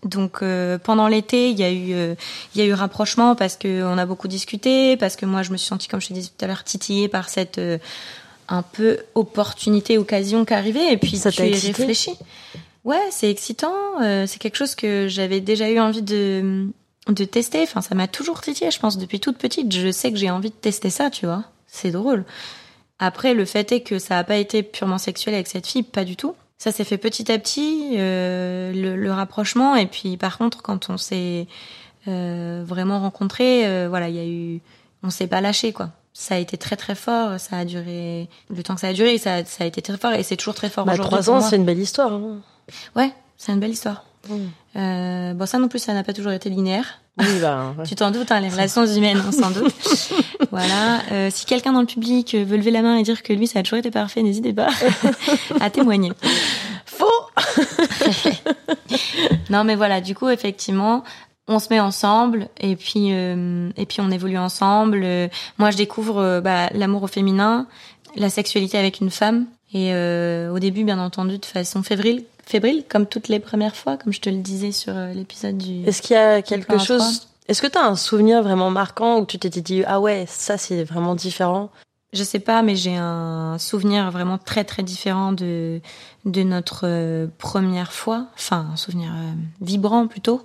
[0.04, 2.16] Donc euh, pendant l'été, il y a eu euh,
[2.56, 5.52] il y a eu rapprochement parce que on a beaucoup discuté, parce que moi je
[5.52, 7.78] me suis sentie comme je te disais tout à l'heure titillée par cette euh,
[8.48, 12.18] un peu opportunité occasion qui arrivait et puis Ça tu t'a y réfléchis.
[12.86, 16.68] Ouais, c'est excitant, euh, c'est quelque chose que j'avais déjà eu envie de
[17.08, 20.18] de tester, enfin ça m'a toujours titillé, je pense depuis toute petite, je sais que
[20.18, 21.44] j'ai envie de tester ça, tu vois.
[21.68, 22.24] C'est drôle.
[23.00, 26.06] Après le fait est que ça a pas été purement sexuel avec cette fille, pas
[26.06, 26.36] du tout.
[26.60, 29.76] Ça s'est fait petit à petit, euh, le, le rapprochement.
[29.76, 31.48] Et puis, par contre, quand on s'est
[32.08, 34.60] euh, vraiment rencontrés, euh, voilà, il y a eu,
[35.02, 35.92] on s'est pas lâché, quoi.
[36.12, 37.40] Ça a été très très fort.
[37.40, 39.18] Ça a duré le temps que ça a duré.
[39.18, 41.18] Ça, ça a été très fort et c'est toujours très fort Bah, aujourd'hui.
[41.18, 42.12] trois ans, c'est une belle histoire.
[42.12, 42.40] Hein.
[42.96, 44.04] Ouais, c'est une belle histoire.
[44.28, 44.36] Mm.
[44.76, 47.00] Euh, bon, ça non plus, ça n'a pas toujours été linéaire.
[47.20, 47.86] Oui, bah, ouais.
[47.86, 49.76] Tu t'en doutes, hein, les relations humaines, on s'en doute.
[50.52, 51.02] voilà.
[51.12, 53.60] Euh, si quelqu'un dans le public veut lever la main et dire que lui, ça
[53.60, 54.70] a toujours été parfait, n'hésitez pas
[55.60, 56.12] à témoigner.
[56.86, 57.06] Faux
[59.50, 61.04] Non, mais voilà, du coup, effectivement,
[61.48, 65.02] on se met ensemble et puis euh, et puis on évolue ensemble.
[65.04, 65.28] Euh,
[65.58, 67.68] moi, je découvre euh, bah, l'amour au féminin,
[68.16, 72.84] la sexualité avec une femme et euh, au début, bien entendu, de façon fébrile, fébrile,
[72.90, 75.86] comme toutes les premières fois, comme je te le disais sur euh, l'épisode du.
[75.86, 77.28] Est-ce qu'il y a quelque chose...
[77.48, 80.58] Est-ce que tu as un souvenir vraiment marquant où tu t'étais dit, ah ouais, ça
[80.58, 81.70] c'est vraiment différent?
[82.12, 85.80] Je sais pas, mais j'ai un souvenir vraiment très très différent de
[86.26, 88.28] de notre euh, première fois.
[88.36, 89.32] Enfin, un souvenir euh,
[89.62, 90.44] vibrant plutôt.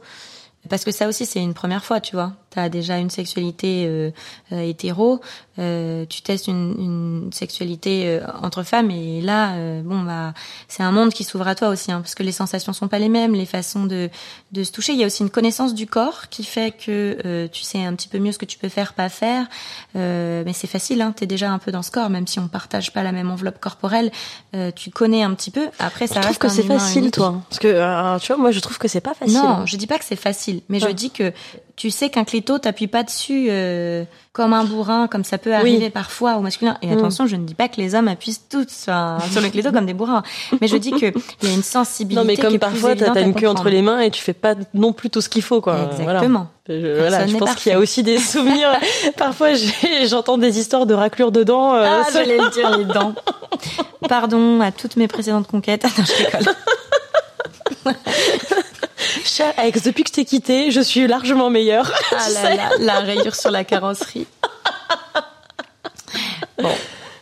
[0.68, 2.32] Parce que ça aussi, c'est une première fois, tu vois.
[2.54, 4.10] T'as déjà une sexualité euh,
[4.52, 5.20] euh, hétéro,
[5.58, 10.34] euh, tu testes une, une sexualité euh, entre femmes, et là, euh, bon bah,
[10.68, 13.00] c'est un monde qui s'ouvre à toi aussi, hein, parce que les sensations sont pas
[13.00, 14.08] les mêmes, les façons de
[14.52, 14.92] de se toucher.
[14.92, 17.92] Il y a aussi une connaissance du corps qui fait que euh, tu sais un
[17.94, 19.46] petit peu mieux ce que tu peux faire, pas faire.
[19.96, 22.46] Euh, mais c'est facile, hein, t'es déjà un peu dans ce corps, même si on
[22.46, 24.12] partage pas la même enveloppe corporelle,
[24.54, 25.68] euh, tu connais un petit peu.
[25.80, 27.14] Après, ça Je trouve que c'est facile, unique.
[27.14, 27.42] toi.
[27.50, 29.38] Parce que, euh, tu vois, moi je trouve que c'est pas facile.
[29.38, 31.32] Non, je dis pas que c'est facile, mais je dis que
[31.76, 35.90] tu sais qu'un clito t'appuie pas dessus euh, comme un bourrin, comme ça peut arriver
[35.90, 36.76] parfois au masculin.
[36.82, 36.92] Et Mm.
[36.98, 39.87] attention, je ne dis pas que les hommes appuient tous enfin, sur le clito comme
[39.87, 40.22] des bourrins,
[40.60, 41.06] mais je dis que
[41.42, 42.20] il y a une sensibilité.
[42.20, 44.22] Non, mais qui comme est plus parfois, t'as une queue entre les mains et tu
[44.22, 45.74] fais pas non plus tout ce qu'il faut, quoi.
[45.96, 46.20] Voilà.
[46.20, 46.46] Exactement.
[46.68, 48.70] Je, voilà, je pense qu'il y a aussi des souvenirs.
[49.18, 49.48] Parfois,
[50.06, 51.74] j'entends des histoires de raclures dedans.
[51.74, 53.14] euh, Ah, j'allais le dire les dents.
[54.08, 55.84] Pardon à toutes mes précédentes conquêtes.
[55.98, 56.54] Non, je rigole.
[59.24, 61.90] Cher ex, depuis que je t'ai quitté, je suis largement meilleure.
[62.12, 64.26] Ah là là, la rayure sur la carrosserie.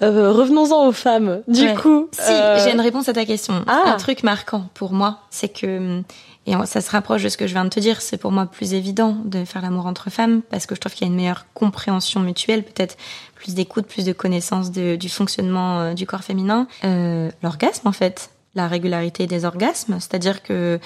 [0.02, 1.42] Euh, Revenons-en aux femmes.
[1.46, 1.74] Du Ouais.
[1.74, 3.62] coup, Si, euh, j'ai une réponse à ta question.
[3.68, 3.84] Ah.
[3.86, 6.02] Un truc marquant pour moi, c'est que,
[6.46, 8.46] et ça se rapproche de ce que je viens de te dire, c'est pour moi
[8.46, 11.16] plus évident de faire l'amour entre femmes, parce que je trouve qu'il y a une
[11.16, 12.96] meilleure compréhension mutuelle, peut-être
[13.36, 16.66] plus d'écoute, plus de connaissance de- du fonctionnement euh, du corps féminin.
[16.82, 20.78] Euh, L'orgasme, en fait, la régularité des orgasmes, c'est-à-dire que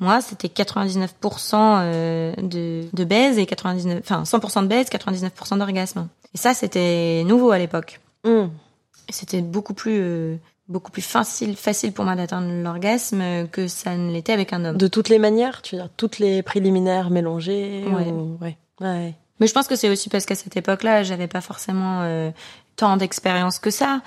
[0.00, 1.08] moi, c'était 99%
[1.54, 6.08] euh, de, de baise et 99, enfin 100% de baise, 99% d'orgasme.
[6.34, 8.00] Et ça, c'était nouveau à l'époque.
[8.24, 10.36] Et C'était beaucoup plus euh,
[10.68, 14.76] beaucoup plus facile facile pour moi d'atteindre l'orgasme que ça ne l'était avec un homme.
[14.76, 17.84] de toutes les manières, tu veux dire, toutes les préliminaires mélangées.
[17.86, 18.06] Ouais.
[18.06, 18.56] ou- ouais.
[18.80, 19.14] ouais.
[19.40, 22.30] Mais je pense que c'est aussi parce qu'à cette époque-là, j'avais pas forcément euh,
[22.78, 24.00] tant d'expérience que ça.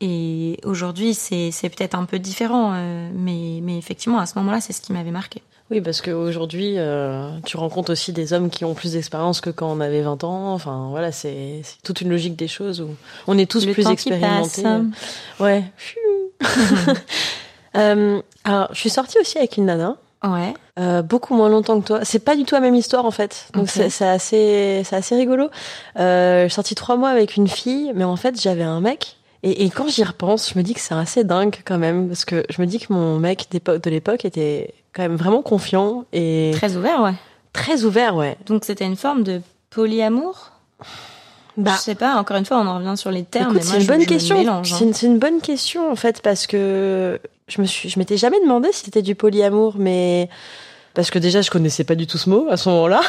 [0.00, 4.60] Et aujourd'hui, c'est c'est peut-être un peu différent, euh, mais mais effectivement, à ce moment-là,
[4.60, 5.42] c'est ce qui m'avait marqué.
[5.70, 9.70] Oui, parce qu'aujourd'hui, euh, tu rencontres aussi des hommes qui ont plus d'expérience que quand
[9.70, 10.52] on avait 20 ans.
[10.52, 12.90] Enfin, voilà, c'est toute une logique des choses où
[13.26, 14.62] on est tous Le plus temps qui expérimentés.
[14.62, 14.82] passe.
[15.40, 15.64] Ouais.
[17.76, 19.96] Euh, alors, je suis sortie aussi avec une nana.
[20.24, 20.54] Ouais.
[20.78, 22.00] Euh, beaucoup moins longtemps que toi.
[22.02, 23.46] C'est pas du tout la même histoire en fait.
[23.54, 25.50] Donc c'est assez, c'est assez rigolo.
[25.98, 29.16] Euh, je suis sortie trois mois avec une fille, mais en fait j'avais un mec.
[29.42, 32.24] Et, et quand j'y repense, je me dis que c'est assez dingue quand même, parce
[32.24, 36.52] que je me dis que mon mec de l'époque était quand même vraiment confiant et
[36.54, 37.84] très, Très ouvert, ouais.
[37.84, 38.38] ouvert, ouais.
[38.46, 40.52] Donc c'était une forme de polyamour?
[41.56, 42.16] Bah, je sais pas.
[42.16, 43.52] Encore une fois, on en revient sur les termes.
[43.52, 44.38] moi, c'est une je- bonne je question.
[44.38, 44.76] mélange, hein.
[44.78, 48.16] C'est une, c'est une bonne question en fait, parce que je me suis, je m'étais
[48.16, 50.28] jamais demandé si c'était du polyamour, mais
[50.94, 53.00] parce que déjà je connaissais pas du tout ce mot à ce moment-là.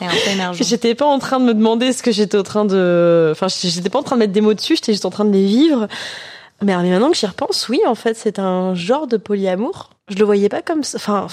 [0.00, 0.52] Ouais.
[0.52, 3.88] J'étais pas en train de me demander ce que j'étais en train de, enfin, j'étais
[3.88, 5.88] pas en train de mettre des mots dessus, j'étais juste en train de les vivre.
[6.62, 9.90] Mais mais maintenant que j'y repense, oui, en fait, c'est un genre de polyamour.
[10.08, 10.96] Je le voyais pas comme ça.
[10.96, 11.26] Enfin,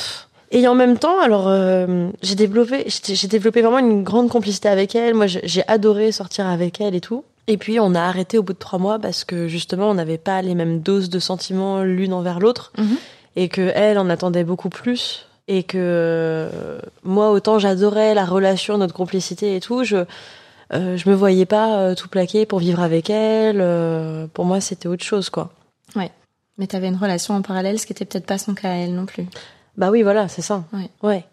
[0.51, 4.95] et en même temps, alors, euh, j'ai développé, j'ai développé vraiment une grande complicité avec
[4.95, 5.13] elle.
[5.13, 7.23] Moi, j'ai adoré sortir avec elle et tout.
[7.47, 10.17] Et puis, on a arrêté au bout de trois mois parce que justement, on n'avait
[10.17, 12.97] pas les mêmes doses de sentiments l'une envers l'autre Mhm.
[13.35, 16.49] et que elle en attendait beaucoup plus et que
[17.03, 20.05] moi autant j'adorais la relation, notre complicité et tout, je
[20.73, 23.57] euh, je me voyais pas euh, tout plaquer pour vivre avec elle.
[23.59, 25.51] euh, pour moi, c'était autre chose, quoi.
[26.57, 28.93] Mais t'avais une relation en parallèle, ce qui était peut-être pas son cas à elle
[28.93, 29.25] non plus.
[29.77, 30.63] Bah oui, voilà, c'est ça.
[30.73, 30.89] Ouais.
[31.01, 31.25] Ouais.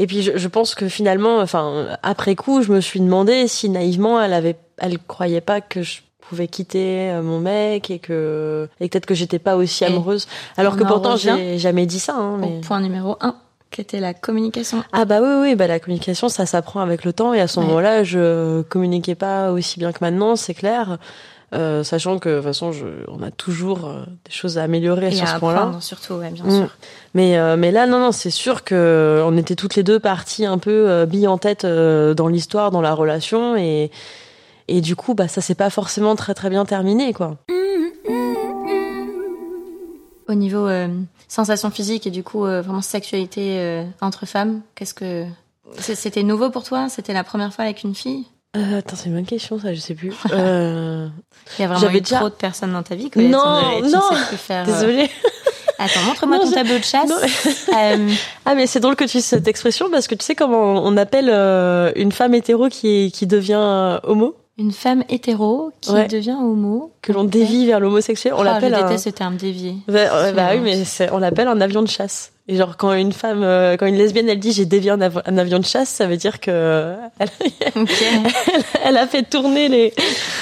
[0.00, 3.68] Et puis je, je pense que finalement, enfin après coup, je me suis demandé si
[3.68, 8.68] naïvement elle avait, elle croyait pas que je pouvais quitter euh, mon mec et que
[8.80, 10.26] et peut-être que j'étais pas aussi Et amoureuse.
[10.58, 12.14] Alors que pourtant j'ai jamais dit ça.
[12.16, 12.60] Hein, mais...
[12.60, 13.34] point numéro un,
[13.70, 14.82] qui était la communication.
[14.92, 17.58] Ah bah oui oui bah la communication ça s'apprend avec le temps et à ce
[17.60, 17.66] Ouais.
[17.66, 20.98] moment-là je communiquais pas aussi bien que maintenant c'est clair.
[21.54, 25.08] Euh, sachant que de toute façon je, on a toujours euh, des choses à améliorer
[25.08, 25.58] Et sur à ce point-là.
[25.58, 26.50] apprendre surtout, ouais, bien Mm.
[26.60, 26.68] sûr.
[27.12, 30.46] Mais euh, mais là non non c'est sûr que on était toutes les deux parties
[30.46, 33.90] un peu billes en tête dans l'histoire dans la relation et
[34.68, 37.36] et du coup bah ça s'est pas forcément très très bien terminé quoi.
[40.28, 40.88] Au niveau euh,
[41.28, 45.24] sensation physique et du coup euh, vraiment sexualité euh, entre femmes, qu'est-ce que
[45.78, 46.88] c'était nouveau pour toi?
[46.88, 48.24] C'était la première fois avec une fille?
[48.56, 50.12] Euh, attends c'est une bonne question ça je sais plus.
[50.32, 51.08] Euh,
[51.58, 53.10] Il y a vraiment eu déjà- trop de personnes dans ta vie.
[53.10, 53.80] Colette, Non.
[53.82, 54.64] Tu non, sais plus faire.
[54.64, 55.10] désolée.
[55.78, 57.10] Attends, montre-moi ton je- tableau de chasse.
[57.74, 58.08] Euh,
[58.46, 60.96] Ah mais c'est drôle que tu utilises cette expression parce que tu sais comment on
[60.96, 61.28] appelle
[61.96, 64.36] une femme hétéro qui qui devient homo?
[64.58, 66.08] Une femme hétéro qui Ouais.
[66.08, 66.92] devient homo.
[67.02, 68.82] que l'on dévie vers l'homosexuel on Oh, l'appelle Je un...
[68.86, 69.76] déteste ce terme dévié.
[69.88, 72.31] Bah, bah oui, mais on l'appelle un avion de chasse.
[72.48, 75.22] Et genre quand une femme, euh, quand une lesbienne, elle dit j'ai dévié un, av-
[75.26, 77.28] un avion de chasse, ça veut dire que euh, elle,
[78.84, 79.92] elle a fait tourner les.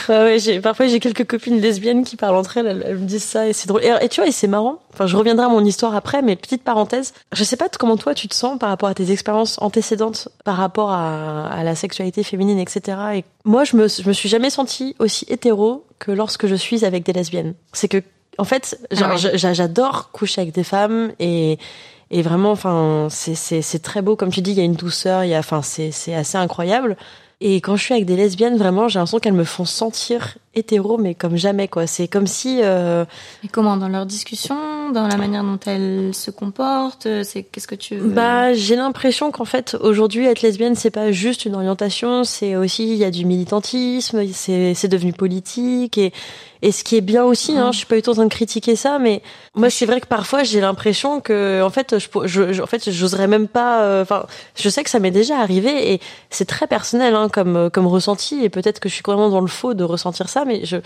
[0.08, 3.06] Ouais, ouais, j'ai parfois j'ai quelques copines lesbiennes qui parlent entre elles, elles, elles me
[3.06, 3.84] disent ça et c'est drôle.
[3.84, 4.78] Et, et tu vois, et c'est marrant.
[4.94, 7.12] Enfin, je reviendrai à mon histoire après, mais petite parenthèse.
[7.32, 10.56] Je sais pas comment toi tu te sens par rapport à tes expériences antécédentes, par
[10.56, 12.96] rapport à, à la sexualité féminine, etc.
[13.16, 16.84] Et moi, je me, je me suis jamais sentie aussi hétéro que lorsque je suis
[16.84, 17.54] avec des lesbiennes.
[17.72, 18.02] C'est que
[18.38, 19.36] en fait, genre, Ah ouais.
[19.38, 21.58] j'a- j'adore coucher avec des femmes et
[22.12, 24.50] et vraiment, enfin, c'est très beau comme tu dis.
[24.50, 26.96] Il y a une douceur, il y a, enfin, c'est assez incroyable.
[27.42, 30.98] Et quand je suis avec des lesbiennes, vraiment, j'ai l'impression qu'elles me font sentir hétéro,
[30.98, 31.86] mais comme jamais, quoi.
[31.86, 33.04] C'est comme si, euh,
[33.44, 37.76] Et comment dans leur discussion, dans la manière dont elles se comportent, c'est qu'est-ce que
[37.76, 38.10] tu veux?
[38.10, 42.90] Bah, j'ai l'impression qu'en fait, aujourd'hui, être lesbienne, c'est pas juste une orientation, c'est aussi,
[42.90, 46.12] il y a du militantisme, c'est c'est devenu politique et
[46.62, 48.28] et ce qui est bien aussi, hein, je suis pas du tout en train de
[48.30, 49.22] critiquer ça, mais
[49.54, 52.90] moi c'est vrai que parfois j'ai l'impression que en fait je, je, je- en fait
[52.90, 53.82] j'oserais même pas.
[53.82, 57.56] euh, Enfin, je sais que ça m'est déjà arrivé et c'est très personnel hein, comme
[57.56, 60.44] euh, comme ressenti et peut-être que je suis vraiment dans le faux de ressentir ça,
[60.44, 60.76] mais je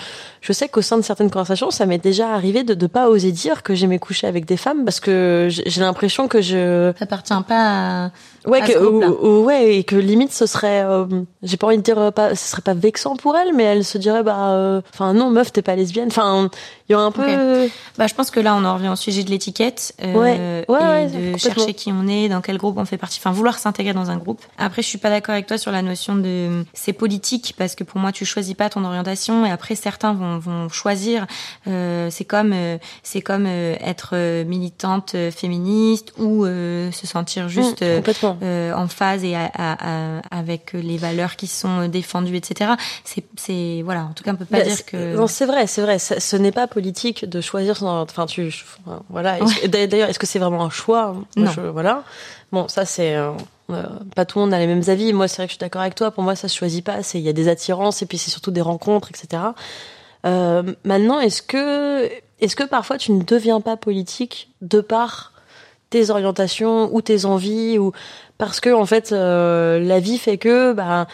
[0.40, 3.32] je sais qu'au sein de certaines conversations, ça m'est déjà arrivé de de pas oser
[3.32, 8.04] dire que j'aimais coucher avec des femmes parce que j'ai l'impression que je T'appartiens pas
[8.06, 8.10] à...
[8.46, 11.06] Ouais, à que, ou- ouais, et que limite ce serait, euh,
[11.42, 13.84] j'ai pas envie de dire euh, pas, ce serait pas vexant pour elle, mais elle
[13.84, 16.50] se dirait bah, euh, enfin non meuf t'es pas lesbienne, enfin
[16.88, 17.70] il y aura un peu, Ok.
[17.96, 20.64] Bah, je pense que là, on en revient au sujet de l'étiquette euh, Ouais.
[20.68, 23.30] Ouais, et ouais, de chercher qui on est, dans quel groupe on fait partie, enfin
[23.30, 24.42] vouloir s'intégrer dans un groupe.
[24.58, 27.84] Après, je suis pas d'accord avec toi sur la notion de c'est politique parce que
[27.84, 31.26] pour moi, tu choisis pas ton orientation et après certains vont, vont choisir.
[31.68, 37.06] Euh, c'est comme euh, c'est comme euh, être euh, militante euh, féministe ou euh, se
[37.06, 38.00] sentir juste Mm, euh,
[38.42, 42.72] euh, en phase et à- à- à- avec les valeurs qui sont défendues, etc.
[43.04, 44.04] C'est c'est voilà.
[44.04, 45.98] En tout cas, on peut pas Bah, dire que Non, c'est vrai, c'est vrai.
[45.98, 47.86] Ce n'est pas politique de choisir son.
[47.86, 48.52] Enfin, tu.
[49.08, 49.38] Voilà.
[49.68, 51.50] D'ailleurs, est-ce que c'est vraiment un choix Moi, Non.
[51.50, 52.02] je- voilà.
[52.52, 53.16] Bon, ça c'est.
[53.16, 53.30] euh,
[53.70, 53.82] euh,
[54.14, 55.12] pas tout le monde a les mêmes avis.
[55.14, 56.10] Moi, c'est vrai que je suis d'accord avec toi.
[56.10, 57.02] Pour moi, ça se choisit pas.
[57.02, 59.42] C'est il y a des attirances et puis c'est surtout des rencontres, etc.
[60.26, 62.10] Euh, maintenant, est-ce que
[62.40, 65.32] est-ce que parfois tu ne deviens pas politique de par
[65.90, 67.92] tes orientations ou tes envies ou
[68.38, 71.06] parce que en fait euh, la vie fait que bah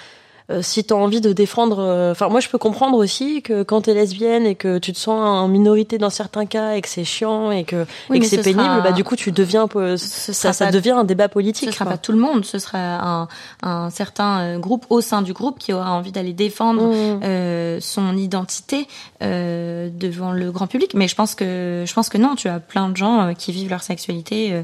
[0.51, 3.63] euh, si tu as envie de défendre euh, enfin moi je peux comprendre aussi que
[3.63, 6.81] quand tu es lesbienne et que tu te sens en minorité dans certains cas et
[6.81, 9.05] que c'est chiant et que, Oui, et que mais c'est ce pénible sera- bah du
[9.05, 11.93] coup tu deviens ce ça, sera ça pas- devient un débat politique Ce sera quoi.
[11.93, 12.79] pas tout le monde, ce sera
[13.23, 13.29] un,
[13.63, 17.21] un certain euh, groupe au sein du groupe qui aura envie d'aller défendre Mmh.
[17.25, 18.87] euh, son identité
[19.23, 20.95] euh, devant le grand public.
[20.95, 23.71] Mais je pense que je pense que non, tu as plein de gens qui vivent
[23.71, 24.63] leur sexualité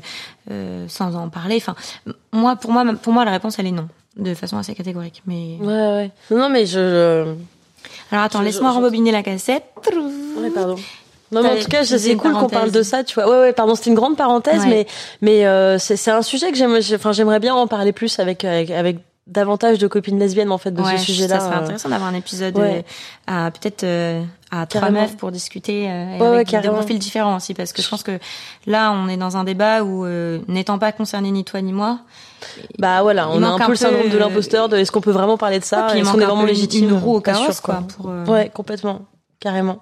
[0.51, 1.57] euh, sans en parler.
[1.57, 1.75] Enfin,
[2.33, 5.22] moi, pour moi, pour moi, la réponse elle est non, de façon assez catégorique.
[5.26, 7.35] Mais ouais ouais non mais je,
[8.11, 9.64] alors attends, laisse-moi rembobiner la cassette.
[10.37, 10.76] Ouais, pardon.
[11.33, 13.29] Non, mais en tout cas, c'est cool qu'on parle de ça, tu vois.
[13.29, 14.68] Ouais, ouais, pardon, c'était une grande parenthèse, Ouais.
[14.68, 14.87] mais,
[15.22, 18.20] mais euh, c'est c'est un sujet que j'aime, j'ai- enfin, j'aimerais bien en parler plus
[18.20, 21.41] avec, avec, avec davantage de copines lesbiennes, en fait, de ouais, ce sujet-là.
[21.41, 21.62] ça serait euh.
[21.62, 22.85] intéressant d'avoir un épisode Ouais.
[23.29, 26.99] euh, à peut-être euh, à trois meufs pour discuter euh, et Ouais, avec des profils
[26.99, 28.19] différents aussi parce que je pense que
[28.67, 31.99] là on est dans un débat où euh, n'étant pas concerné ni toi ni moi
[32.79, 35.01] Bah voilà, Il on a un peu un le syndrome de l'imposteur, de est-ce qu'on
[35.01, 37.62] peut vraiment parler de ça, est-ce manque qu'on est vraiment légitime une roue au sûr,
[37.62, 39.01] quoi, pour euh, Ouais, complètement,
[39.41, 39.79] carrément.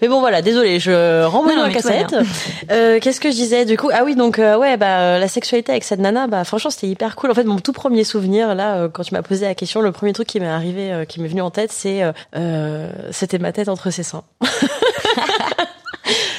[0.00, 2.14] Mais bon voilà, désolé, je renvoie la cassette.
[2.70, 3.88] Euh, Qu'est-ce que je disais du coup?
[3.92, 6.86] Ah oui, donc euh, ouais, bah euh, la sexualité avec cette nana, bah franchement c'était
[6.88, 7.30] hyper cool.
[7.30, 9.90] En fait, mon tout premier souvenir là, euh, quand tu m'as posé la question, le
[9.90, 12.02] premier truc qui m'est arrivé, euh, qui m'est venu en tête, c'est
[12.36, 14.24] euh, c'était ma tête entre ses seins.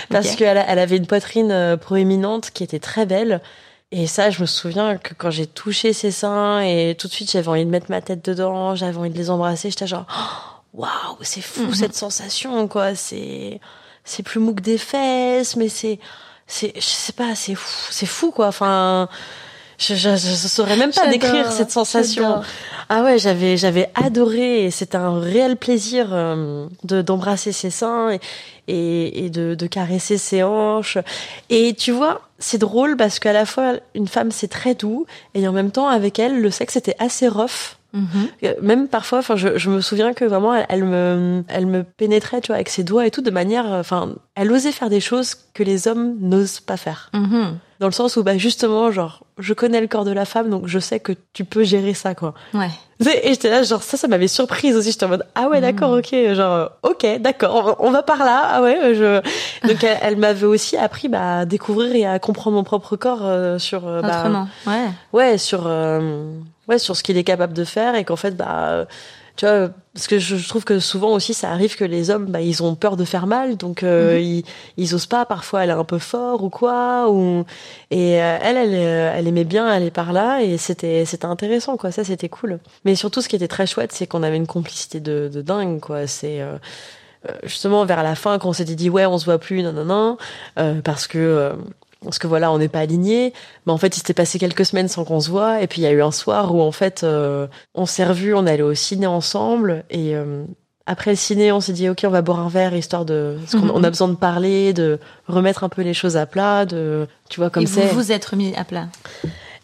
[0.10, 3.42] Parce qu'elle elle avait une poitrine proéminente qui était très belle.
[3.92, 7.32] Et ça, je me souviens que quand j'ai touché ses seins et tout de suite
[7.32, 10.59] j'avais envie de mettre ma tête dedans, j'avais envie de les embrasser, j'étais genre Oh,
[10.74, 11.74] waouh, c'est fou Mhm.
[11.74, 13.60] cette sensation quoi, c'est
[14.04, 16.00] c'est plus mou que des fesses, mais c'est
[16.48, 18.48] c'est je sais pas, c'est fou, c'est fou quoi.
[18.48, 19.08] Enfin,
[19.78, 22.42] je, je, je saurais même pas décrire cette sensation.
[22.90, 28.12] Ah ouais, j'avais j'avais adoré et c'était un réel plaisir euh, de d'embrasser ses seins
[28.12, 28.20] et
[28.68, 30.98] et, et de, de caresser ses hanches.
[31.50, 35.06] Et tu vois, c'est drôle parce qu'à la fois une femme c'est très doux
[35.36, 37.78] et en même temps avec elle le sexe était assez rough.
[37.94, 38.08] Mhm.
[38.44, 41.84] Euh, Même parfois, enfin, je, je me souviens que vraiment, elle, elle me, elle me
[41.84, 44.90] pénétrait, tu vois, avec ses doigts et tout, de manière, euh, enfin, elle osait faire
[44.90, 47.10] des choses que les hommes n'osent pas faire.
[47.14, 47.58] Mhm.
[47.80, 50.68] Dans le sens où, bah, justement, genre, je connais le corps de la femme, donc
[50.68, 52.34] je sais que tu peux gérer ça, quoi.
[52.54, 52.70] Ouais.
[53.24, 54.92] Et j'étais là, genre, ça, ça m'avait surprise aussi.
[54.92, 58.42] J'étais en mode, ah ouais, d'accord, ok, genre, ok, d'accord, on on va par là,
[58.52, 59.22] ah ouais, je.
[59.66, 63.22] Donc, elle, elle m'avait aussi appris, bah, à découvrir et à comprendre mon propre corps
[63.26, 64.48] euh, sur, euh, bah, Autrement.
[64.68, 64.88] Ouais.
[65.14, 66.34] ouais sur euh,
[66.70, 68.86] ouais sur ce qu'il est capable de faire et qu'en fait bah euh,
[69.36, 72.42] tu vois parce que je, trouve que souvent aussi ça arrive que les hommes bah
[72.42, 73.58] ils ont peur de faire mal.
[73.58, 74.44] Donc euh, ils
[74.78, 75.26] ils osent pas.
[75.26, 77.46] Parfois elle est un peu fort ou quoi ou
[77.90, 81.92] et euh, elle elle elle aimait bien aller par là et c'était c'était intéressant quoi.
[81.92, 82.60] Ça c'était cool.
[82.86, 85.80] Mais surtout ce qui était très chouette c'est qu'on avait une complicité de de dingue
[85.80, 86.06] quoi.
[86.08, 86.42] C'est
[87.28, 89.74] euh, justement vers la fin quand on s'était dit ouais on se voit plus non
[89.74, 90.18] non non
[90.58, 91.52] euh, parce que
[92.04, 93.34] parce que voilà, on n'est pas alignés.
[93.66, 95.62] Mais en fait, il s'était passé quelques semaines sans qu'on se voit.
[95.62, 98.34] Et puis, il y a eu un soir où, en fait, euh, on s'est revus,
[98.34, 99.84] on allé au ciné ensemble.
[99.90, 100.44] Et euh,
[100.86, 103.36] après le ciné, on s'est dit, OK, on va boire un verre, histoire de...
[103.40, 103.72] Parce qu'on Mhm.
[103.76, 107.08] on a besoin de parler, de remettre un peu les choses à plat, de...
[107.30, 107.88] Tu vois, comme Et vous c'est...
[107.88, 108.88] vous êtes remis à plat.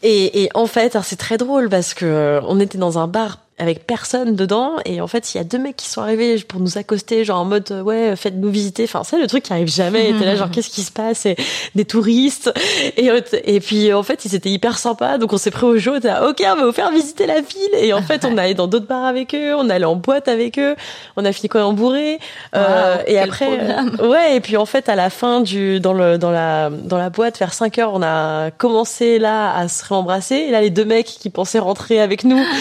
[0.03, 3.39] Et, et en fait, c'est très drôle parce que euh, on était dans un bar
[3.57, 4.73] avec personne dedans.
[4.85, 7.39] Et en fait il y a deux mecs qui sont arrivés pour nous accoster genre
[7.39, 8.83] en mode ouais faites-nous visiter.
[8.83, 10.09] Enfin c'est le truc qui arrive jamais.
[10.09, 11.25] Et t'es là genre qu'est-ce qui se passe?
[11.25, 11.37] Et
[11.73, 12.51] des touristes.
[12.97, 13.09] Et
[13.45, 15.17] et puis en fait ils étaient hyper sympas.
[15.17, 15.97] Donc on s'est pris au jeu.
[15.97, 17.75] Était là, ok on va vous faire visiter la ville.
[17.79, 19.55] Et en fait on allait dans d'autres bars avec eux.
[19.55, 20.75] On allait en boîte avec eux.
[21.15, 22.19] On a fini quand même bourré
[22.55, 23.47] euh, et après
[23.99, 27.09] ouais et puis en fait à la fin du dans le dans la dans la
[27.09, 30.35] boîte vers 5 heures on a commencé là à se réembrasser.
[30.35, 32.43] Et là les deux mecs qui pensaient rentrer avec nous.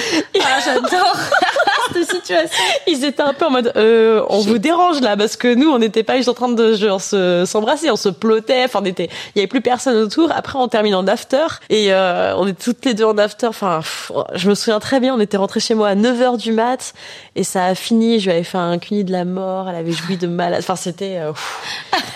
[0.46, 1.16] Ah, j'adore
[1.92, 2.64] cette situation.
[2.86, 5.78] ils étaient un peu en mode euh, on vous dérange là parce que nous on
[5.78, 9.08] n'était pas juste en train de genre se s'embrasser on se plotait enfin on était
[9.34, 10.30] il y avait plus personne autour.
[10.34, 13.46] Après on termine en after et euh, on est toutes les deux en after.
[13.46, 16.52] Enfin pff, je me souviens très bien on était rentrés chez moi à 9h du
[16.52, 16.94] mat
[17.36, 19.92] et ça a fini je lui avais fait un cuni de la mort elle avait
[19.92, 20.60] joui de malade.
[20.60, 21.32] Enfin c'était euh,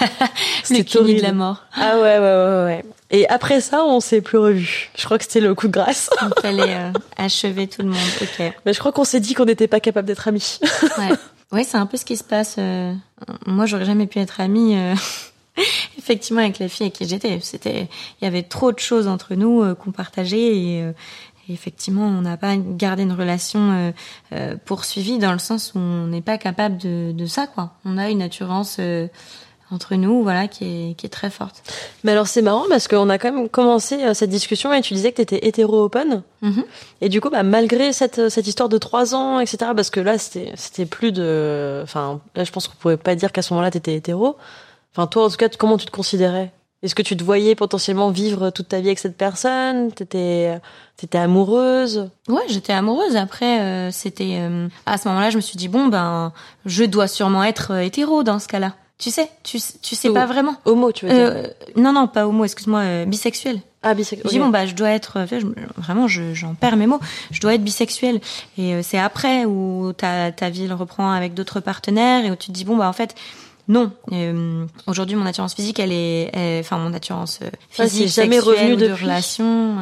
[0.01, 0.27] Le
[0.65, 1.59] c'était cuni de la mort.
[1.77, 5.25] ah ouais ouais ouais ouais et après ça on s'est plus revus je crois que
[5.25, 7.99] c'était le coup de grâce Il fallait euh, achever tout le monde.
[8.21, 8.53] Ok.
[8.67, 10.59] mais je crois qu'on s'est dit qu'on n'était pas capable d'être amis
[10.99, 11.09] Ouais.
[11.51, 12.57] Ouais, c'est un peu ce qui se passe.
[12.59, 12.93] euh,
[13.47, 14.77] Moi, j'aurais jamais pu être amie.
[14.77, 14.95] euh,
[15.99, 17.89] Effectivement, avec la fille avec qui j'étais, c'était,
[18.21, 20.93] il y avait trop de choses entre nous euh, qu'on partageait et, euh,
[21.49, 23.91] et effectivement, on n'a pas gardé une relation euh,
[24.35, 27.73] euh, poursuivie dans le sens où on n'est pas capable de, de ça, quoi.
[27.87, 29.09] On a une attirance euh,
[29.71, 31.63] entre nous, voilà, qui est, qui est très forte.
[32.05, 34.95] Mais alors c'est marrant parce qu'on a quand même commencé euh, cette discussion et tu
[34.95, 36.23] disais que tu étais hétéro open.
[36.43, 36.65] Mhm.
[37.01, 40.19] Et du coup, bah, malgré cette, cette histoire de trois ans, etc., parce que là,
[40.19, 41.81] c'était c'était plus de...
[41.83, 44.37] Enfin, là, je pense qu'on pouvait pas dire qu'à ce moment-là, tu étais hétéro.
[44.95, 46.53] Enfin, toi, en tout cas, comment tu te considérais?
[46.83, 49.91] Est-ce que tu te voyais potentiellement vivre toute ta vie avec cette personne?
[49.91, 50.61] T'étais
[51.03, 52.09] étais amoureuse?
[52.29, 53.17] Ouais, j'étais amoureuse.
[53.17, 56.33] Après, euh, c'était euh, à ce moment-là, je me suis dit bon ben,
[56.67, 58.75] je dois sûrement être euh, hétéro dans ce cas-là.
[58.99, 60.57] Tu sais, tu tu sais pas vraiment.
[60.65, 63.61] Homo, tu veux dire Euh, non non, pas homo, excuse-moi, euh, bisexuel.
[63.85, 64.29] Ah, Je bisexuel.
[64.33, 65.47] dis bon bah je dois être, euh, je-
[65.81, 66.99] vraiment, je- j'en perds mes mots.
[67.31, 68.21] Je dois être bisexuel.
[68.59, 72.35] Et euh, c'est après où ta ta vie le reprend avec d'autres partenaires et où
[72.37, 73.15] tu te dis bon bah en fait.
[73.69, 73.93] Non.
[74.13, 76.31] Euh, Aujourd'hui, mon attirance physique, elle est,
[76.61, 79.77] enfin mon attirance euh, physique, jamais sexuelle revenu de relation.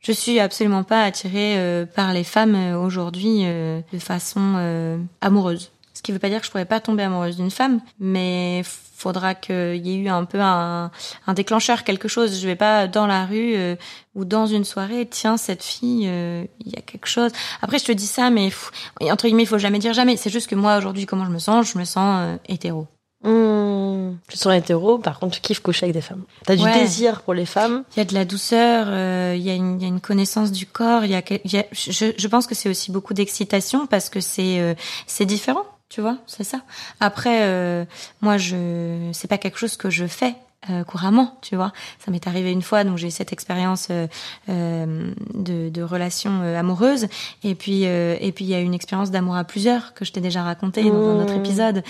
[0.00, 5.70] je suis absolument pas attirée euh, par les femmes aujourd'hui euh, de façon euh, amoureuse.
[6.00, 8.62] Ce qui veut pas dire que je pourrais pas tomber amoureuse d'une femme, mais
[8.96, 10.90] faudra qu'il y ait eu un peu un,
[11.26, 12.40] un déclencheur, quelque chose.
[12.40, 13.76] Je vais pas dans la rue euh,
[14.14, 17.32] ou dans une soirée, tiens cette fille, euh, il y a quelque chose.
[17.60, 18.70] Après je te dis ça, mais pff,
[19.02, 20.16] entre guillemets, il faut jamais dire jamais.
[20.16, 22.86] C'est juste que moi aujourd'hui, comment je me sens Je me sens euh, hétéro.
[23.22, 26.24] Hmm, Tu te sens hétéro, par contre, tu kiffes coucher avec des femmes.
[26.46, 26.72] T'as du Ouais.
[26.80, 27.84] désir pour les femmes.
[27.94, 30.00] Il y a de la douceur, euh, il y, a une- il y a une
[30.00, 31.04] connaissance du corps.
[31.04, 34.20] Il y a, y a- je, je pense que c'est aussi beaucoup d'excitation parce que
[34.20, 34.74] c'est euh,
[35.06, 35.64] c'est différent.
[35.90, 36.60] Tu vois, c'est ça.
[37.00, 37.84] Après, euh,
[38.22, 40.34] moi, je, c'est pas quelque chose que je fais
[40.70, 41.72] euh, couramment, tu vois.
[42.04, 44.06] Ça m'est arrivé une fois, donc j'ai eu cette expérience euh,
[44.48, 47.08] euh, de, de relation euh, amoureuse,
[47.42, 50.04] et puis euh, et puis il y a eu une expérience d'amour à plusieurs que
[50.04, 51.40] je t'ai déjà raconté dans un autre Mmh.
[51.44, 51.82] épisode.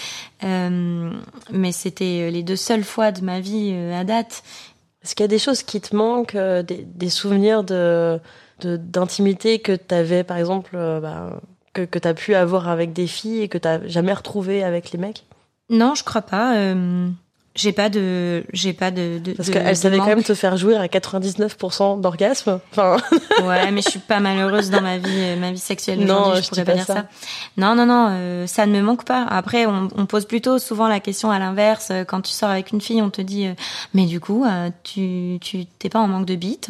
[0.45, 1.13] Euh,
[1.53, 4.43] mais c'était les deux seules fois de ma vie euh, à date.
[5.05, 8.19] Est-ce qu'il y a des choses qui te manquent, des, des souvenirs de
[8.61, 11.41] de- d'intimité que tu avais, par exemple, bah,
[11.73, 14.93] que, que tu as pu avoir avec des filles et que tu jamais retrouvé avec
[14.93, 15.27] les mecs?
[15.69, 16.57] Non, je crois pas.
[16.57, 17.09] euh,
[17.61, 19.19] j'ai pas de, j'ai pas de.
[19.19, 22.61] de Parce qu'elle savait quand même te faire jouir à 99% d'orgasme.
[22.73, 22.97] Enfin,
[23.47, 26.43] Ouais, mais je suis pas malheureuse dans ma vie, euh, ma vie sexuelle Non, je
[26.43, 26.95] Je pourrais pas pas dire ça.
[26.95, 27.05] ça.
[27.57, 29.25] Non, non, non, euh, ça ne me manque pas.
[29.29, 31.89] Après, on, on pose plutôt souvent la question à l'inverse.
[31.91, 33.53] euh, Quand tu sors avec une fille, on te dit, euh,
[33.95, 36.69] mais du coup, euh, tu, tu t'es pas en manque de bite?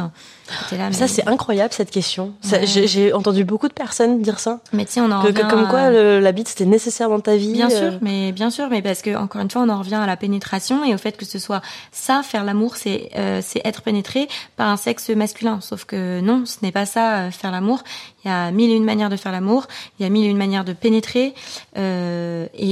[0.68, 2.32] T'es là, mais, ça c'est incroyable cette question.
[2.51, 2.66] Ouais.
[2.66, 4.59] J'ai entendu beaucoup de personnes dire ça.
[4.72, 7.20] mais tu sais, on en revient que- comme quoi le- la bite c'était nécessaire dans
[7.20, 7.53] ta vie.
[7.53, 10.07] Bien sûr, mais bien sûr, mais parce que encore une fois, on en revient à
[10.07, 11.62] la pénétration et au fait que ce soit
[11.92, 15.60] ça, faire l'amour, c'est euh, c'est être pénétré par un sexe masculin.
[15.60, 17.82] Sauf que non, ce n'est pas ça, euh, faire l'amour.
[18.24, 19.66] Il y a mille et une manières de faire l'amour.
[19.98, 21.34] Il y a mille et une manières de pénétrer.
[21.78, 22.70] Euh, et,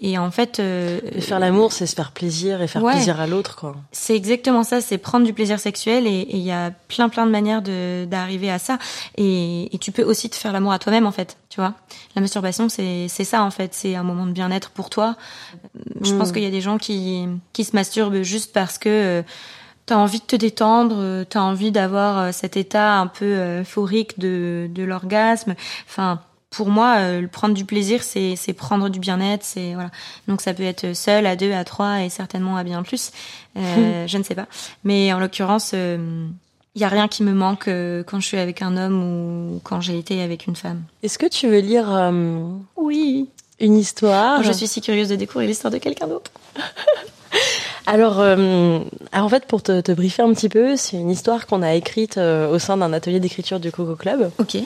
[0.00, 2.92] et, et en fait, euh, Et faire l'amour, c'est se faire plaisir et faire Ouais.
[2.92, 3.74] plaisir à l'autre, quoi.
[3.92, 7.30] c'est exactement ça, c'est prendre du plaisir sexuel et il y a plein plein de
[7.32, 8.78] manières de d'arriver à ça
[9.16, 11.74] et, et tu peux aussi te faire l'amour à toi-même en fait, tu vois.
[12.14, 15.16] La masturbation c'est c'est ça en fait, c'est un moment de bien-être pour toi.
[16.02, 16.32] Je pense Mm.
[16.32, 19.22] qu'il y a des gens qui qui se masturbent juste parce que euh,
[19.86, 23.60] T'as envie de te détendre, euh, t'as envie d'avoir euh, cet état un peu euh,
[23.62, 25.54] euphorique de, de l'orgasme.
[25.88, 26.20] Enfin,
[26.50, 29.90] pour moi, euh, prendre du plaisir, c'est c'est prendre du bien-être, c'est voilà.
[30.26, 33.12] Donc ça peut être seul, à deux, à trois et certainement à bien plus.
[33.56, 34.46] Euh, je ne sais pas.
[34.84, 35.72] Mais en l'occurrence,
[36.76, 39.60] il y a rien qui me manque euh, quand je suis avec un homme ou
[39.64, 40.82] quand j'ai été avec une femme.
[41.02, 43.28] Est-ce que tu veux lire euh, Oui.
[43.60, 44.42] une histoire?
[44.42, 46.30] Je suis si curieuse de découvrir l'histoire de quelqu'un d'autre.
[47.86, 48.80] Alors, euh,
[49.12, 51.74] alors, en fait, pour te, te briefer un petit peu, c'est une histoire qu'on a
[51.74, 54.30] écrite euh, au sein d'un atelier d'écriture du Coco Club.
[54.38, 54.56] Ok.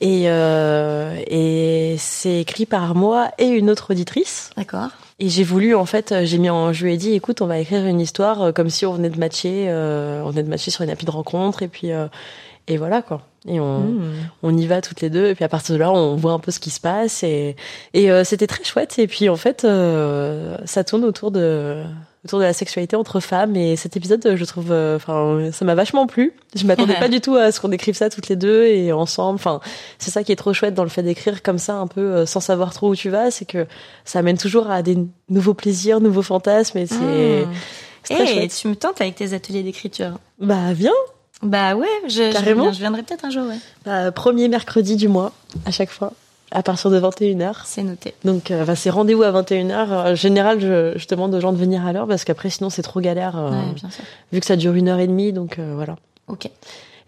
[0.00, 4.50] Et, euh, et c'est écrit par moi et une autre auditrice.
[4.56, 4.88] D'accord.
[5.20, 7.58] Et j'ai voulu, en fait, j'ai mis en, je lui ai dit, écoute, on va
[7.58, 10.70] écrire une histoire euh, comme si on venait de matcher, euh, on venait de matcher
[10.70, 12.08] sur une appli de rencontre, et puis, euh,
[12.66, 13.22] et voilà, quoi.
[13.46, 14.12] Et on, Mmh.
[14.42, 16.38] on y va toutes les deux, et puis à partir de là, on voit un
[16.40, 17.54] peu ce qui se passe, et,
[17.92, 18.98] et euh, c'était très chouette.
[18.98, 21.84] Et puis, en fait, euh, ça tourne autour de,
[22.24, 25.74] autour de la sexualité entre femmes, et cet épisode, je trouve, euh, enfin, ça m'a
[25.74, 26.32] vachement plu.
[26.56, 29.34] Je m'attendais pas du tout à ce qu'on écrive ça toutes les deux et ensemble.
[29.36, 29.60] Enfin,
[29.98, 32.26] c'est ça qui est trop chouette dans le fait d'écrire comme ça, un peu euh,
[32.26, 33.66] sans savoir trop où tu vas, c'est que
[34.04, 34.96] ça amène toujours à des
[35.28, 37.46] nouveaux plaisirs, nouveaux fantasmes, et c'est,
[38.10, 38.54] Eh, chouette.
[38.60, 40.18] tu me tentes avec tes ateliers d'écriture.
[40.38, 40.92] Bah, viens,
[41.42, 42.72] Bah ouais, je, Carrément.
[42.72, 43.56] je viendrai peut-être un jour, ouais.
[43.84, 45.32] bah, premier mercredi du mois,
[45.66, 46.12] à chaque fois,
[46.50, 47.54] à partir de 21h.
[47.64, 48.14] C'est noté.
[48.24, 50.12] Donc, euh, bah, c'est rendez-vous à 21h.
[50.12, 52.82] En général, je, je demande aux gens de venir à l'heure parce qu'après, sinon, c'est
[52.82, 54.04] trop galère, euh, Ouais, bien sûr.
[54.32, 55.96] vu que ça dure une heure et demie, donc euh, voilà.
[56.28, 56.48] Ok.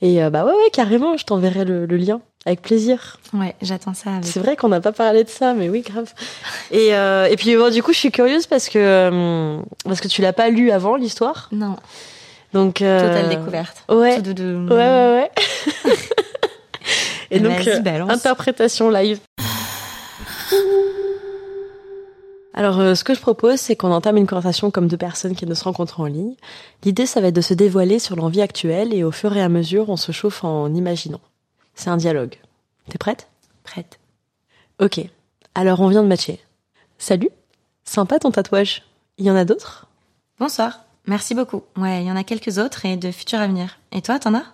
[0.03, 3.19] Et euh, bah ouais, ouais, carrément, je t'enverrai le, le lien, avec plaisir.
[3.33, 4.27] Ouais, j'attends ça avec.
[4.27, 6.13] C'est vrai qu'on n'a pas parlé de ça, mais oui, grave.
[6.71, 10.09] Et, euh, et puis, bon, du coup, je suis curieuse parce que, euh, parce que
[10.09, 11.49] tu l'as pas lu avant, l'histoire?
[11.53, 11.77] Non,
[12.53, 13.85] Donc, euh, totale découverte.
[13.89, 14.21] Ouais.
[14.21, 15.31] Tout Ouais, ouais, ouais.
[17.37, 18.11] et donc, euh, balance.
[18.11, 19.21] interprétation live.
[22.55, 25.45] Alors, euh, ce que je propose, c'est qu'on entame une conversation comme deux personnes qui
[25.45, 26.35] ne se rencontrent en ligne.
[26.85, 29.51] L'idée, ça va être de se dévoiler sur l'envie actuelle et au fur et à
[29.51, 31.21] mesure, on se chauffe en imaginant.
[31.75, 32.37] C'est un dialogue.
[32.89, 33.29] T'es prête?
[33.63, 33.99] Prête.
[34.81, 35.01] Ok.
[35.55, 36.41] Alors, on vient de matcher.
[36.97, 37.29] Salut.
[37.85, 38.85] Sympa ton tatouage.
[39.19, 39.87] Il y en a d'autres?
[40.39, 40.81] Bonsoir.
[41.07, 41.63] Merci beaucoup.
[41.77, 43.79] Ouais, il y en a quelques autres et de futurs à venir.
[43.93, 44.45] Et toi, t'en as?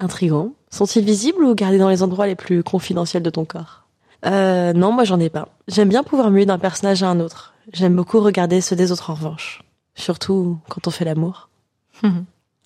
[0.00, 0.52] Intrigants.
[0.72, 3.86] Sont-ils visibles ou gardés dans les endroits les plus confidentiels de ton corps?
[4.24, 5.48] Euh, non, moi j'en ai pas.
[5.68, 7.52] J'aime bien pouvoir muer d'un personnage à un autre.
[7.72, 9.62] J'aime beaucoup regarder ceux des autres en revanche.
[9.94, 11.50] Surtout quand on fait l'amour.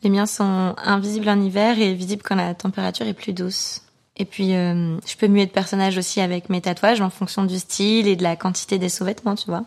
[0.03, 3.83] Les miens sont invisibles en hiver et visibles quand la température est plus douce.
[4.17, 7.59] Et puis, euh, je peux muer de personnage aussi avec mes tatouages en fonction du
[7.59, 9.65] style et de la quantité des sous-vêtements, tu vois.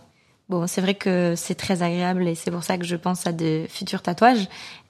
[0.47, 3.33] Bon, c'est vrai que c'est très agréable et c'est pour ça que je pense à
[3.33, 4.47] de futurs tatouages.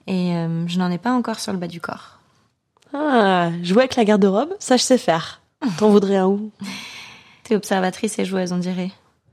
[0.08, 2.19] Et euh, je n'en ai pas encore sur le bas du corps.
[2.94, 5.42] Ah, jouer avec la garde-robe, ça je sais faire.
[5.78, 6.52] T'en voudrais un où?
[7.44, 8.92] T'es observatrice et joueuse, on dirait.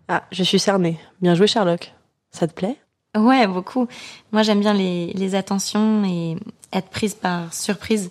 [0.08, 0.98] Ah, je suis cernée.
[1.20, 1.92] Bien joué Sherlock.
[2.30, 2.76] Ça te plaît?
[3.16, 3.88] Ouais, beaucoup.
[4.32, 6.36] Moi, j'aime bien les, les attentions et
[6.72, 8.10] être prise par surprise.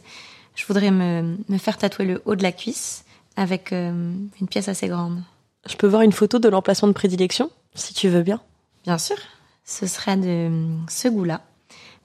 [0.55, 4.67] Je voudrais me, me faire tatouer le haut de la cuisse avec euh, une pièce
[4.67, 5.21] assez grande.
[5.67, 8.41] Je peux voir une photo de l'emplacement de prédilection, si tu veux bien?
[8.83, 9.17] Bien sûr,
[9.63, 10.49] ce serait de
[10.87, 11.41] ce goût-là.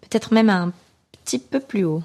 [0.01, 0.72] Peut-être même un
[1.24, 2.03] petit peu plus haut.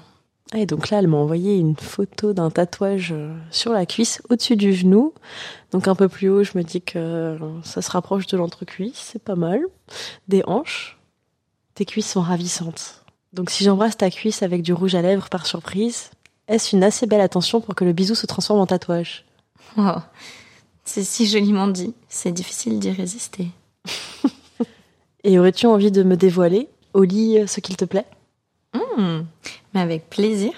[0.54, 4.56] Et donc là, elle m'a envoyé une photo d'un tatouage euh, sur la cuisse, au-dessus
[4.56, 5.12] du genou.
[5.72, 9.10] Donc un peu plus haut, je me dis que euh, ça se rapproche de l'entrecuisse,
[9.12, 9.60] c'est pas mal.
[10.28, 10.98] Des hanches.
[11.74, 13.04] Tes cuisses sont ravissantes.
[13.32, 16.10] Donc si j'embrasse ta cuisse avec du rouge à lèvres par surprise,
[16.48, 19.24] est-ce une assez belle attention pour que le bisou se transforme en tatouage?
[19.76, 19.96] Oh,
[20.84, 21.92] c'est si joliment dit.
[22.08, 23.48] C'est difficile d'y résister.
[25.24, 28.06] Et aurais-tu envie de me dévoiler au lit euh, ce qu'il te plaît?
[28.72, 29.22] Hmm,
[29.76, 30.52] mais avec plaisir,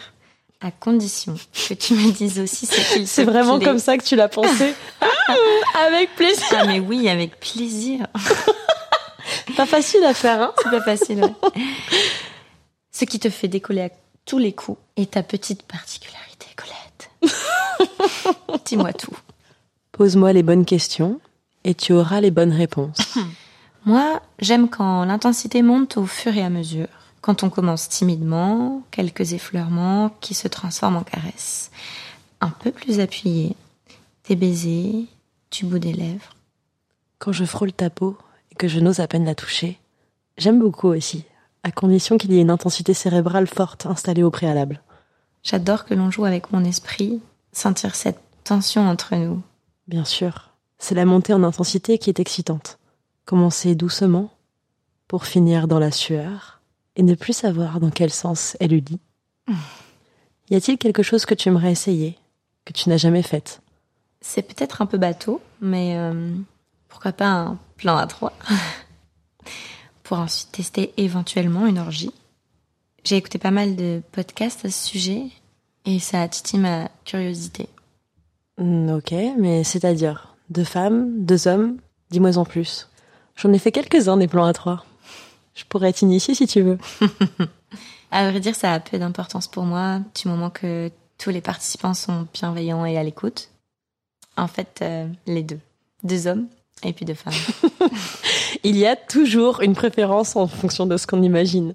[0.60, 1.34] à condition
[1.68, 3.66] que tu me dises aussi ce qu'il C'est vraiment plaît.
[3.66, 4.74] comme ça que tu l'as pensé
[5.86, 8.06] Avec plaisir Ah mais oui, avec plaisir.
[9.56, 11.20] Pas facile à faire, hein C'est pas facile.
[11.22, 11.62] ouais.
[12.90, 13.90] Ce qui te fait décoller à
[14.24, 17.34] tous les coups est ta petite particularité, Colette.
[18.64, 19.16] Dis-moi tout.
[19.92, 21.20] Pose-moi les bonnes questions
[21.64, 23.18] et tu auras les bonnes réponses.
[23.84, 26.88] Moi, j'aime quand l'intensité monte au fur et à mesure.
[27.20, 31.70] Quand on commence timidement, quelques effleurements qui se transforment en caresses.
[32.40, 33.56] Un peu plus appuyé,
[34.28, 35.06] des baisers,
[35.50, 36.34] du bout des lèvres.
[37.18, 38.16] Quand je frôle ta peau
[38.52, 39.78] et que je n'ose à peine la toucher,
[40.36, 41.24] j'aime beaucoup aussi,
[41.64, 44.80] à condition qu'il y ait une intensité cérébrale forte installée au préalable.
[45.42, 47.20] J'adore que l'on joue avec mon esprit,
[47.52, 49.42] sentir cette tension entre nous.
[49.88, 52.78] Bien sûr, c'est la montée en intensité qui est excitante.
[53.24, 54.30] Commencer doucement,
[55.08, 56.57] pour finir dans la sueur,
[56.99, 59.01] et ne plus savoir dans quel sens elle eut dit.
[60.51, 62.18] Y a-t-il quelque chose que tu aimerais essayer,
[62.66, 63.62] que tu n'as jamais fait
[64.20, 66.34] C'est peut-être un peu bateau, mais euh,
[66.88, 68.32] pourquoi pas un plan à trois
[70.03, 72.12] Pour ensuite tester éventuellement une orgie.
[73.05, 75.26] J'ai écouté pas mal de podcasts à ce sujet
[75.84, 77.68] et ça a titillé ma curiosité.
[78.59, 81.76] Hmm, Ok, mais c'est-à-dire deux femmes, deux hommes,
[82.11, 82.88] dis-moi en plus.
[83.36, 84.84] J'en ai fait quelques-uns des plans à trois.
[85.59, 86.78] Je pourrais t'initier si tu veux.
[88.11, 91.92] À vrai dire, ça a peu d'importance pour moi, du moment que tous les participants
[91.92, 93.50] sont bienveillants et à l'écoute.
[94.38, 95.59] En fait, euh, les deux.
[96.04, 96.46] Deux hommes
[96.84, 97.34] et puis deux femmes.
[98.64, 101.74] Il y a toujours une préférence en fonction de ce qu'on imagine.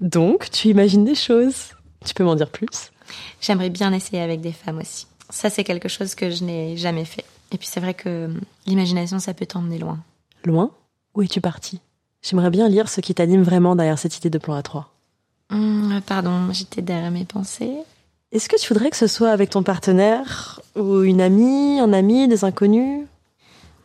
[0.00, 1.72] Donc, tu imagines des choses.
[2.06, 2.92] Tu peux m'en dire plus?
[3.42, 5.06] J'aimerais bien essayer avec des femmes aussi.
[5.28, 7.24] Ça, c'est quelque chose que je n'ai jamais fait.
[7.52, 8.30] Et puis c'est vrai que
[8.66, 9.98] l'imagination, ça peut t'emmener loin.
[10.44, 10.70] Loin?
[11.14, 11.80] Où es-tu parti
[12.24, 14.88] J'aimerais bien lire ce qui t'anime vraiment derrière cette idée de plan à trois.
[15.50, 17.76] Hum, pardon, j'étais derrière mes pensées.
[18.32, 22.26] Est-ce que tu voudrais que ce soit avec ton partenaire ou une amie, un ami,
[22.26, 23.06] des inconnus?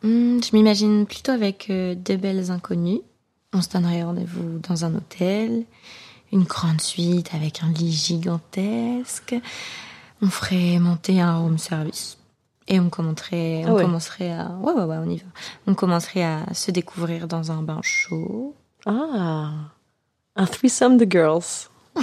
[0.05, 3.01] Hum, je m'imagine plutôt avec euh, deux belles inconnues.
[3.51, 5.65] On se donnerait rendez-vous dans un hôtel,
[6.31, 9.35] une grande suite avec un lit gigantesque.
[10.21, 12.18] On ferait monter un room service.
[12.71, 13.81] Et on commencerait, Ah on ouais.
[13.83, 15.25] commencerait à, ouais, ouais, ouais, on y va.
[15.67, 18.55] On commencerait à se découvrir dans un bain chaud.
[18.85, 19.49] Ah,
[20.35, 21.43] un threesome de girls.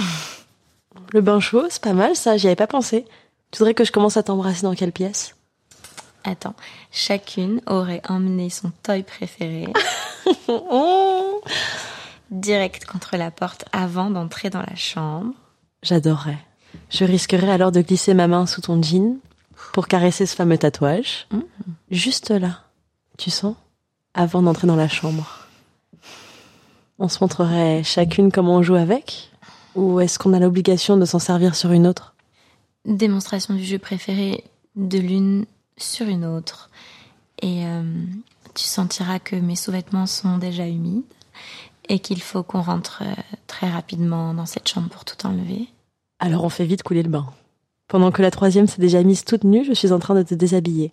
[1.13, 3.05] Le bain chaud, c'est pas mal ça, j'y avais pas pensé.
[3.51, 5.35] Tu voudrais que je commence à t'embrasser dans quelle pièce?
[6.25, 6.55] Attends,
[6.91, 9.67] chacune aurait emmené son toy préféré
[12.31, 15.31] direct contre la porte avant d'entrer dans la chambre.
[15.83, 16.39] J'adorerais.
[16.89, 19.17] Je risquerais alors de glisser ma main sous ton jean
[19.73, 21.27] pour caresser ce fameux tatouage.
[21.31, 21.43] Mhm.
[21.91, 22.61] Juste là,
[23.17, 23.55] tu sens
[24.13, 25.47] Avant d'entrer dans la chambre.
[26.99, 29.31] On se montrerait chacune comment on joue avec
[29.75, 32.15] Ou est-ce qu'on a l'obligation de s'en servir sur une autre?
[32.85, 34.43] Démonstration du jeu préféré
[34.75, 35.45] de l'une
[35.77, 36.69] sur une autre.
[37.41, 37.83] Et euh,
[38.55, 41.03] tu sentiras que mes sous-vêtements sont déjà humides
[41.89, 43.13] et qu'il faut qu'on rentre euh,
[43.45, 45.67] très rapidement dans cette chambre pour tout enlever.
[46.19, 47.27] Alors on fait vite couler le bain.
[47.87, 50.33] Pendant que la troisième s'est déjà mise toute nue, je suis en train de te
[50.33, 50.91] déshabiller.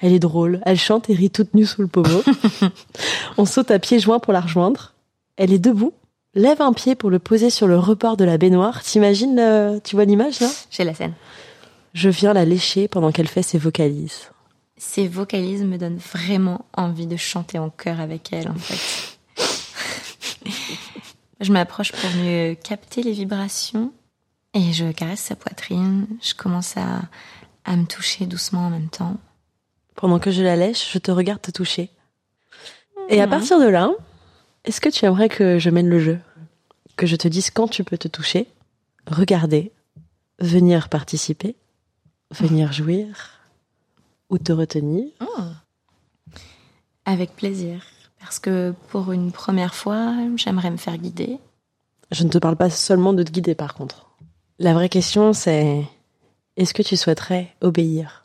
[0.00, 2.22] Elle est drôle, elle chante et rit toute nue sous le pommeau.
[3.38, 4.94] on saute à pieds joints pour la rejoindre.
[5.36, 5.92] Elle est debout,
[6.34, 8.82] lève un pied pour le poser sur le rebord de la baignoire.
[8.82, 10.48] T'imagines, euh, tu vois l'image là?
[10.70, 11.14] J'ai la scène.
[11.94, 14.30] Je viens la lécher pendant qu'elle fait ses vocalises.
[14.76, 19.18] Ces vocalises me donnent vraiment envie de chanter en chœur avec elle, en fait.
[21.40, 23.92] je m'approche pour mieux capter les vibrations
[24.54, 26.06] et je caresse sa poitrine.
[26.22, 27.02] Je commence à,
[27.64, 29.16] à me toucher doucement en même temps.
[29.94, 31.90] Pendant que je la lèche, je te regarde te toucher.
[33.08, 33.90] Et à partir de là,
[34.64, 36.18] est-ce que tu aimerais que je mène le jeu?
[36.96, 38.48] Que je te dise quand tu peux te toucher,
[39.06, 39.72] regarder,
[40.40, 41.56] venir participer,
[42.30, 43.40] venir jouir
[44.30, 45.06] ou te retenir?
[47.04, 47.82] Avec plaisir.
[48.20, 51.38] Parce que pour une première fois, j'aimerais me faire guider.
[52.10, 54.07] Je ne te parle pas seulement de te guider par contre.
[54.58, 55.84] La vraie question c'est
[56.56, 58.24] est-ce que tu souhaiterais obéir?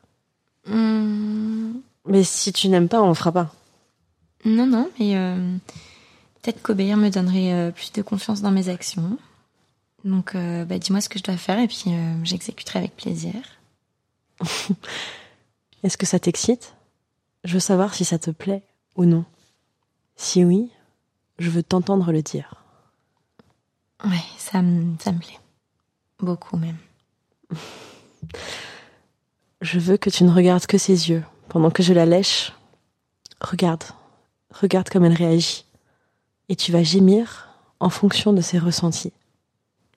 [0.66, 1.74] Hmm,
[2.08, 3.54] Mais si tu n'aimes pas, on le fera pas.
[4.46, 5.56] non, non, mais euh,
[6.42, 9.18] peut-être qu'obéir me donnerait euh, plus de confiance dans mes actions.
[10.04, 11.86] Donc, euh, bah, dis-moi ce que je dois faire et puis
[12.24, 13.36] j'exécuterai avec plaisir.
[15.84, 16.74] Est-ce que ça t'excite?
[17.44, 18.64] Je veux savoir si ça te plaît
[18.96, 19.26] ou non.
[20.16, 20.70] Si oui,
[21.40, 22.56] je veux t'entendre le dire.
[24.04, 24.62] Ouais, ça
[25.00, 25.40] ça me plaît.
[26.24, 26.78] Beaucoup même.
[29.62, 32.54] Je veux que tu ne regardes que ses yeux pendant que je la lèche.
[33.42, 33.84] Regarde,
[34.50, 35.66] regarde comme elle réagit.
[36.50, 37.50] Et tu vas gémir
[37.80, 39.14] en fonction de ses ressentis.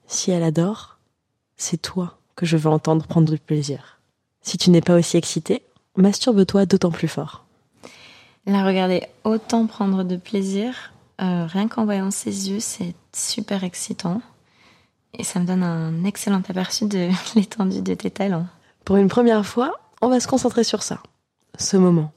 [0.07, 0.99] Si elle adore,
[1.57, 4.01] c'est toi que je veux entendre prendre du plaisir.
[4.41, 5.63] Si tu n'es pas aussi excité,
[5.97, 7.45] masturbe-toi d'autant plus fort.
[8.47, 14.23] La regarder autant prendre de plaisir, euh, rien qu'en voyant ses yeux, c'est super excitant.
[15.17, 18.47] Et ça me donne un excellent aperçu de l'étendue de tes talents.
[18.85, 21.03] Pour une première fois, on va se concentrer sur ça.
[21.59, 22.13] Ce moment.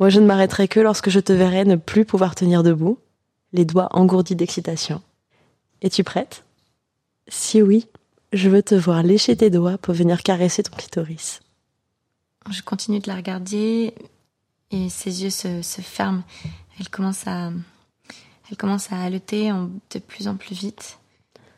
[0.00, 2.98] Moi, je ne m'arrêterai que lorsque je te verrai ne plus pouvoir tenir debout,
[3.52, 5.00] les doigts engourdis d'excitation.
[5.80, 6.44] Es-tu prête?
[7.28, 7.86] Si oui,
[8.32, 11.40] je veux te voir lécher tes doigts pour venir caresser ton clitoris.
[12.50, 13.94] Je continue de la regarder
[14.72, 16.22] et ses yeux se, se ferment.
[16.80, 17.52] Elle commence à,
[18.50, 19.52] elle commence à haleter
[19.92, 20.98] de plus en plus vite.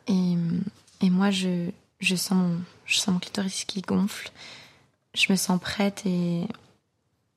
[0.07, 0.35] Et,
[1.01, 4.31] et moi, je, je, sens mon, je sens mon clitoris qui gonfle.
[5.13, 6.47] Je me sens prête et,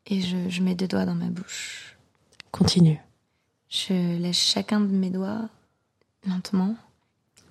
[0.07, 1.97] et je, je mets deux doigts dans ma bouche.
[2.51, 3.01] Continue.
[3.69, 5.49] Je lèche chacun de mes doigts
[6.27, 6.77] lentement.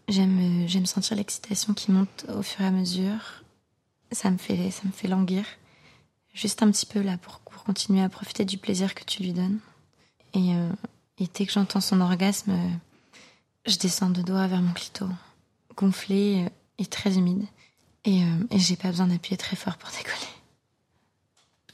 [0.07, 3.43] J'aime, j'aime sentir l'excitation qui monte au fur et à mesure.
[4.11, 5.45] Ça me fait, ça me fait languir.
[6.33, 9.33] Juste un petit peu là pour, pour continuer à profiter du plaisir que tu lui
[9.33, 9.59] donnes.
[10.33, 10.69] Et, euh,
[11.19, 12.51] et dès que j'entends son orgasme,
[13.69, 15.05] je descends de doigts vers mon clito,
[15.75, 16.49] gonflé euh,
[16.79, 17.43] et très humide.
[18.05, 20.15] Et, euh, et j'ai pas besoin d'appuyer très fort pour décoller.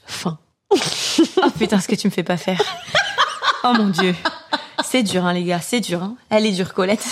[0.06, 0.38] Fin.
[0.70, 2.60] Oh putain, ce que tu me fais pas faire.
[3.64, 4.14] Oh mon dieu.
[4.84, 6.02] C'est dur, hein, les gars, c'est dur.
[6.02, 6.16] Hein.
[6.30, 7.04] Elle est dure, Colette.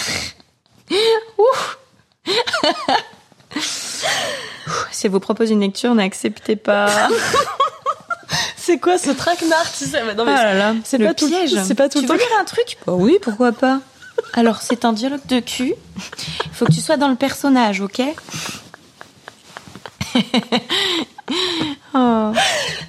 [1.38, 1.44] Ouh.
[4.90, 7.08] Si elle vous propose une lecture, n'acceptez pas.
[8.56, 10.14] C'est quoi ce traquenard tu sais?
[10.14, 11.54] Non, mais Ah là là, c'est le piège.
[11.64, 12.78] c'est pas tout tu le veux temps lire un truc?
[12.86, 13.80] Bah Oui, pourquoi pas.
[14.32, 15.74] Alors, c'est un dialogue de cul.
[15.96, 18.02] Il faut que tu sois dans le personnage, ok?
[21.94, 22.32] oh.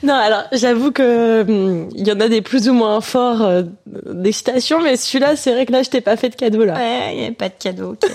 [0.03, 3.63] Non, alors j'avoue que hum, il y en a des plus ou moins forts euh,
[4.05, 6.73] d'excitation, mais celui-là, c'est vrai que là, je t'ai pas fait de cadeau là.
[6.73, 7.95] Ouais, il n'y avait pas de cadeau.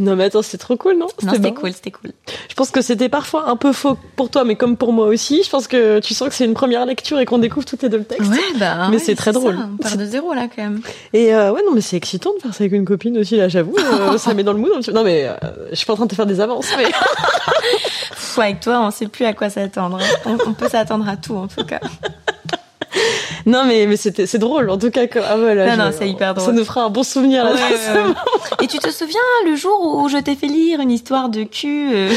[0.00, 1.08] Non, mais attends, c'est trop cool, non?
[1.24, 2.12] Non, c'était cool, c'était cool.
[2.48, 5.42] Je pense que c'était parfois un peu faux pour toi, mais comme pour moi aussi.
[5.42, 7.88] Je pense que tu sens que c'est une première lecture et qu'on découvre toutes les
[7.88, 8.30] deux le texte.
[8.30, 8.86] Ouais, bah.
[8.90, 9.56] Mais ouais, c'est très drôle.
[9.56, 10.80] ça, On part de zéro là quand même.
[11.12, 13.48] Et euh, ouais, non, mais c'est excitant de faire ça avec une copine aussi, là,
[13.48, 13.74] j'avoue.
[13.76, 14.88] euh, ça met dans le mood.
[14.94, 15.34] Non, mais euh,
[15.70, 16.84] je suis pas en train de te faire des avances, mais.
[18.10, 19.98] Pff, avec toi, on sait plus à quoi s'attendre.
[20.00, 20.16] hein.
[20.26, 21.80] On, on peut s'attendre à tout en tout cas.
[23.46, 25.02] non, mais, mais c'était, c'est drôle, en tout cas.
[25.28, 26.46] Ah, voilà, Non, non, c'est hyper drôle.
[26.46, 27.52] Ça nous fera un bon souvenir, là.
[27.52, 28.14] Ouais, ouais, ouais.
[28.62, 31.90] Et tu te souviens le jour où je t'ai fait lire une histoire de cul
[31.94, 32.12] euh,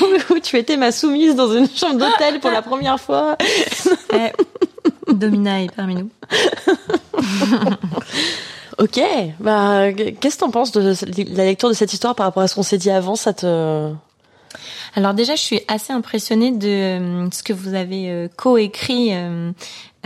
[0.30, 3.36] où tu étais ma soumise dans une chambre d'hôtel pour la première fois.
[4.12, 6.10] eh, Domina est parmi nous.
[8.78, 9.00] Ok,
[9.38, 10.94] bah, qu'est-ce que t'en penses de
[11.36, 13.92] la lecture de cette histoire par rapport à ce qu'on s'est dit avant Ça te.
[14.96, 19.10] Alors déjà, je suis assez impressionnée de euh, ce que vous avez euh, coécrit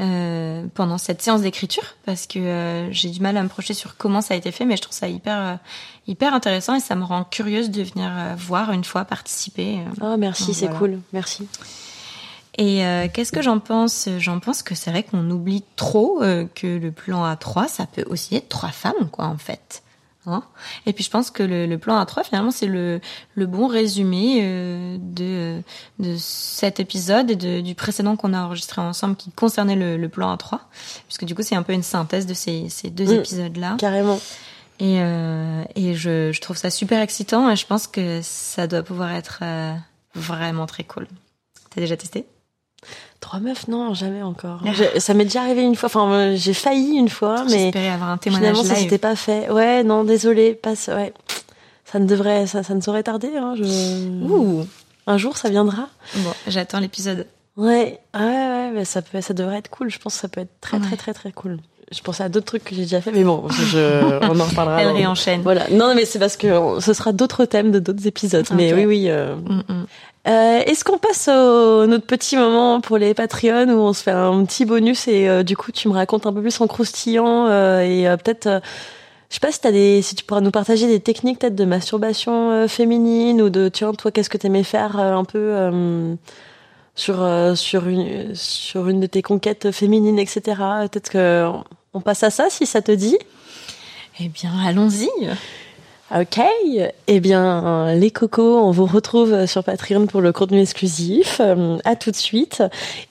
[0.01, 3.97] euh, pendant cette séance d'écriture, parce que euh, j'ai du mal à me projeter sur
[3.97, 5.55] comment ça a été fait, mais je trouve ça hyper euh,
[6.07, 9.81] hyper intéressant et ça me rend curieuse de venir voir une fois participer.
[10.01, 10.79] Ah, merci, c'est voilà.
[10.79, 11.49] cool, merci.
[12.57, 14.09] Et euh, qu'est-ce que j'en pense?
[14.19, 16.21] J'en pense que c'est vrai qu'on oublie trop
[16.55, 19.83] que le plan A3, ça peut aussi être trois femmes, quoi, en fait.
[20.33, 20.45] Hein
[20.87, 23.01] et puis je pense que le, le plan A3, finalement, c'est le,
[23.35, 25.61] le bon résumé euh, de,
[25.99, 30.09] de cet épisode et de, du précédent qu'on a enregistré ensemble qui concernait le, le
[30.09, 30.59] plan A3,
[31.07, 33.19] puisque du coup c'est un peu une synthèse de ces, ces deux Mm.
[33.21, 33.77] épisodes-là.
[33.79, 34.21] Carrément.
[34.81, 38.83] Et, euh, et je, je trouve ça super excitant et je pense que ça doit
[38.85, 39.75] pouvoir être euh,
[40.15, 41.09] vraiment très cool.
[41.71, 42.27] T'as déjà testé?
[43.21, 44.61] Trois meufs, non, jamais encore.
[44.75, 45.89] J'ai- Ça m'est déjà arrivé une fois.
[45.89, 49.17] Enfin, euh, j'ai failli une fois, mais J'espérais avoir un témoignage finalement, ça s'était pas
[49.17, 49.51] fait.
[49.51, 50.87] Ouais, non, désolé, passe.
[50.89, 51.13] Ouais,
[51.85, 53.31] ça ne devrait, ça, ça ne saurait tarder.
[53.37, 53.65] Hein, je...
[54.29, 54.67] Ouh.
[55.09, 55.89] Un jour, ça viendra.
[56.17, 57.27] Bon, j'attends l'épisode.
[57.57, 59.91] Ouais, ouais, ouais, mais ça peut, ça devrait être cool.
[59.91, 60.97] Je pense que ça peut être très, très, Ouais.
[60.97, 61.59] très, très cool.
[61.91, 64.83] Je pensais à d'autres trucs que j'ai déjà fait, mais bon, je, on en reparlera.
[64.83, 65.41] Elle réenchaîne.
[65.41, 65.69] Voilà.
[65.71, 68.47] Non, mais c'est parce que ce sera d'autres thèmes de d'autres épisodes.
[68.55, 69.05] Mais oui, oui.
[69.09, 69.87] euh, Mm, mm.
[70.29, 74.11] Euh, Est-ce qu'on passe au notre petit moment pour les Patreons où on se fait
[74.11, 77.47] un petit bonus et euh, du coup tu me racontes un peu plus en croustillant
[77.47, 78.61] euh, et euh, peut-être euh,
[79.31, 81.65] je sais pas si t'as des si tu pourras nous partager des techniques peut-être de
[81.65, 85.71] masturbation euh, féminine ou de tiens toi qu'est-ce que t'aimais faire un peu
[86.95, 87.27] sur
[87.57, 90.43] sur une sur une de tes conquêtes féminines etc
[90.91, 91.49] peut-être que
[91.95, 93.17] on passe à ça si ça te dit
[94.21, 95.09] Eh bien, allons-y.
[96.15, 96.41] Ok,
[97.07, 101.43] eh bien les cocos, on vous retrouve sur Patreon pour le contenu exclusif.
[101.59, 102.63] Euh, à tout de suite.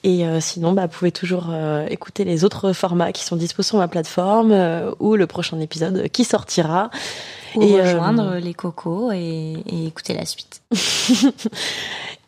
[0.04, 3.68] Et euh, sinon, bah, vous pouvez toujours euh, écouter les autres formats qui sont disposés
[3.68, 4.54] sur ma plateforme
[5.00, 6.90] ou le prochain épisode qui sortira.
[7.54, 10.62] Ou et rejoindre les cocos et, et écouter la suite.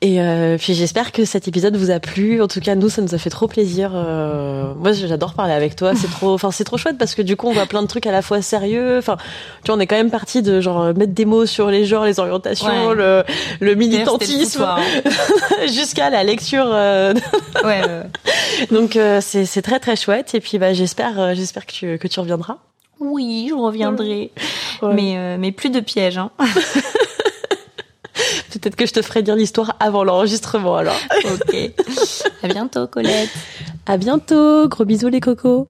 [0.03, 2.41] Et euh, puis j'espère que cet épisode vous a plu.
[2.41, 3.91] En tout cas, nous, ça nous a fait trop plaisir.
[3.95, 5.93] Euh, moi, j'adore parler avec toi.
[5.95, 8.07] C'est trop, enfin, c'est trop chouette parce que du coup, on voit plein de trucs
[8.07, 8.97] à la fois sérieux.
[8.97, 9.19] Enfin,
[9.63, 12.07] tu vois, on est quand même parti de genre mettre des mots sur les genres,
[12.07, 13.25] les orientations, le,
[13.61, 14.79] le militantisme, hein.
[15.67, 16.71] jusqu'à la lecture.
[16.73, 17.13] Euh...
[17.65, 17.83] ouais,
[18.71, 20.35] Donc euh, c'est très très chouette.
[20.35, 22.57] Et puis bah j'espère euh, j'espère que tu que tu reviendras.
[23.01, 24.31] Oui, je reviendrai.
[24.83, 26.19] Mais mais plus de pièges.
[26.19, 26.31] Hein.
[28.53, 30.99] Peut-être que je te ferai dire l'histoire avant l'enregistrement alors.
[31.25, 31.57] ok.
[32.43, 33.31] À bientôt Colette.
[33.87, 34.69] À bientôt.
[34.69, 35.67] Gros bisous les cocos.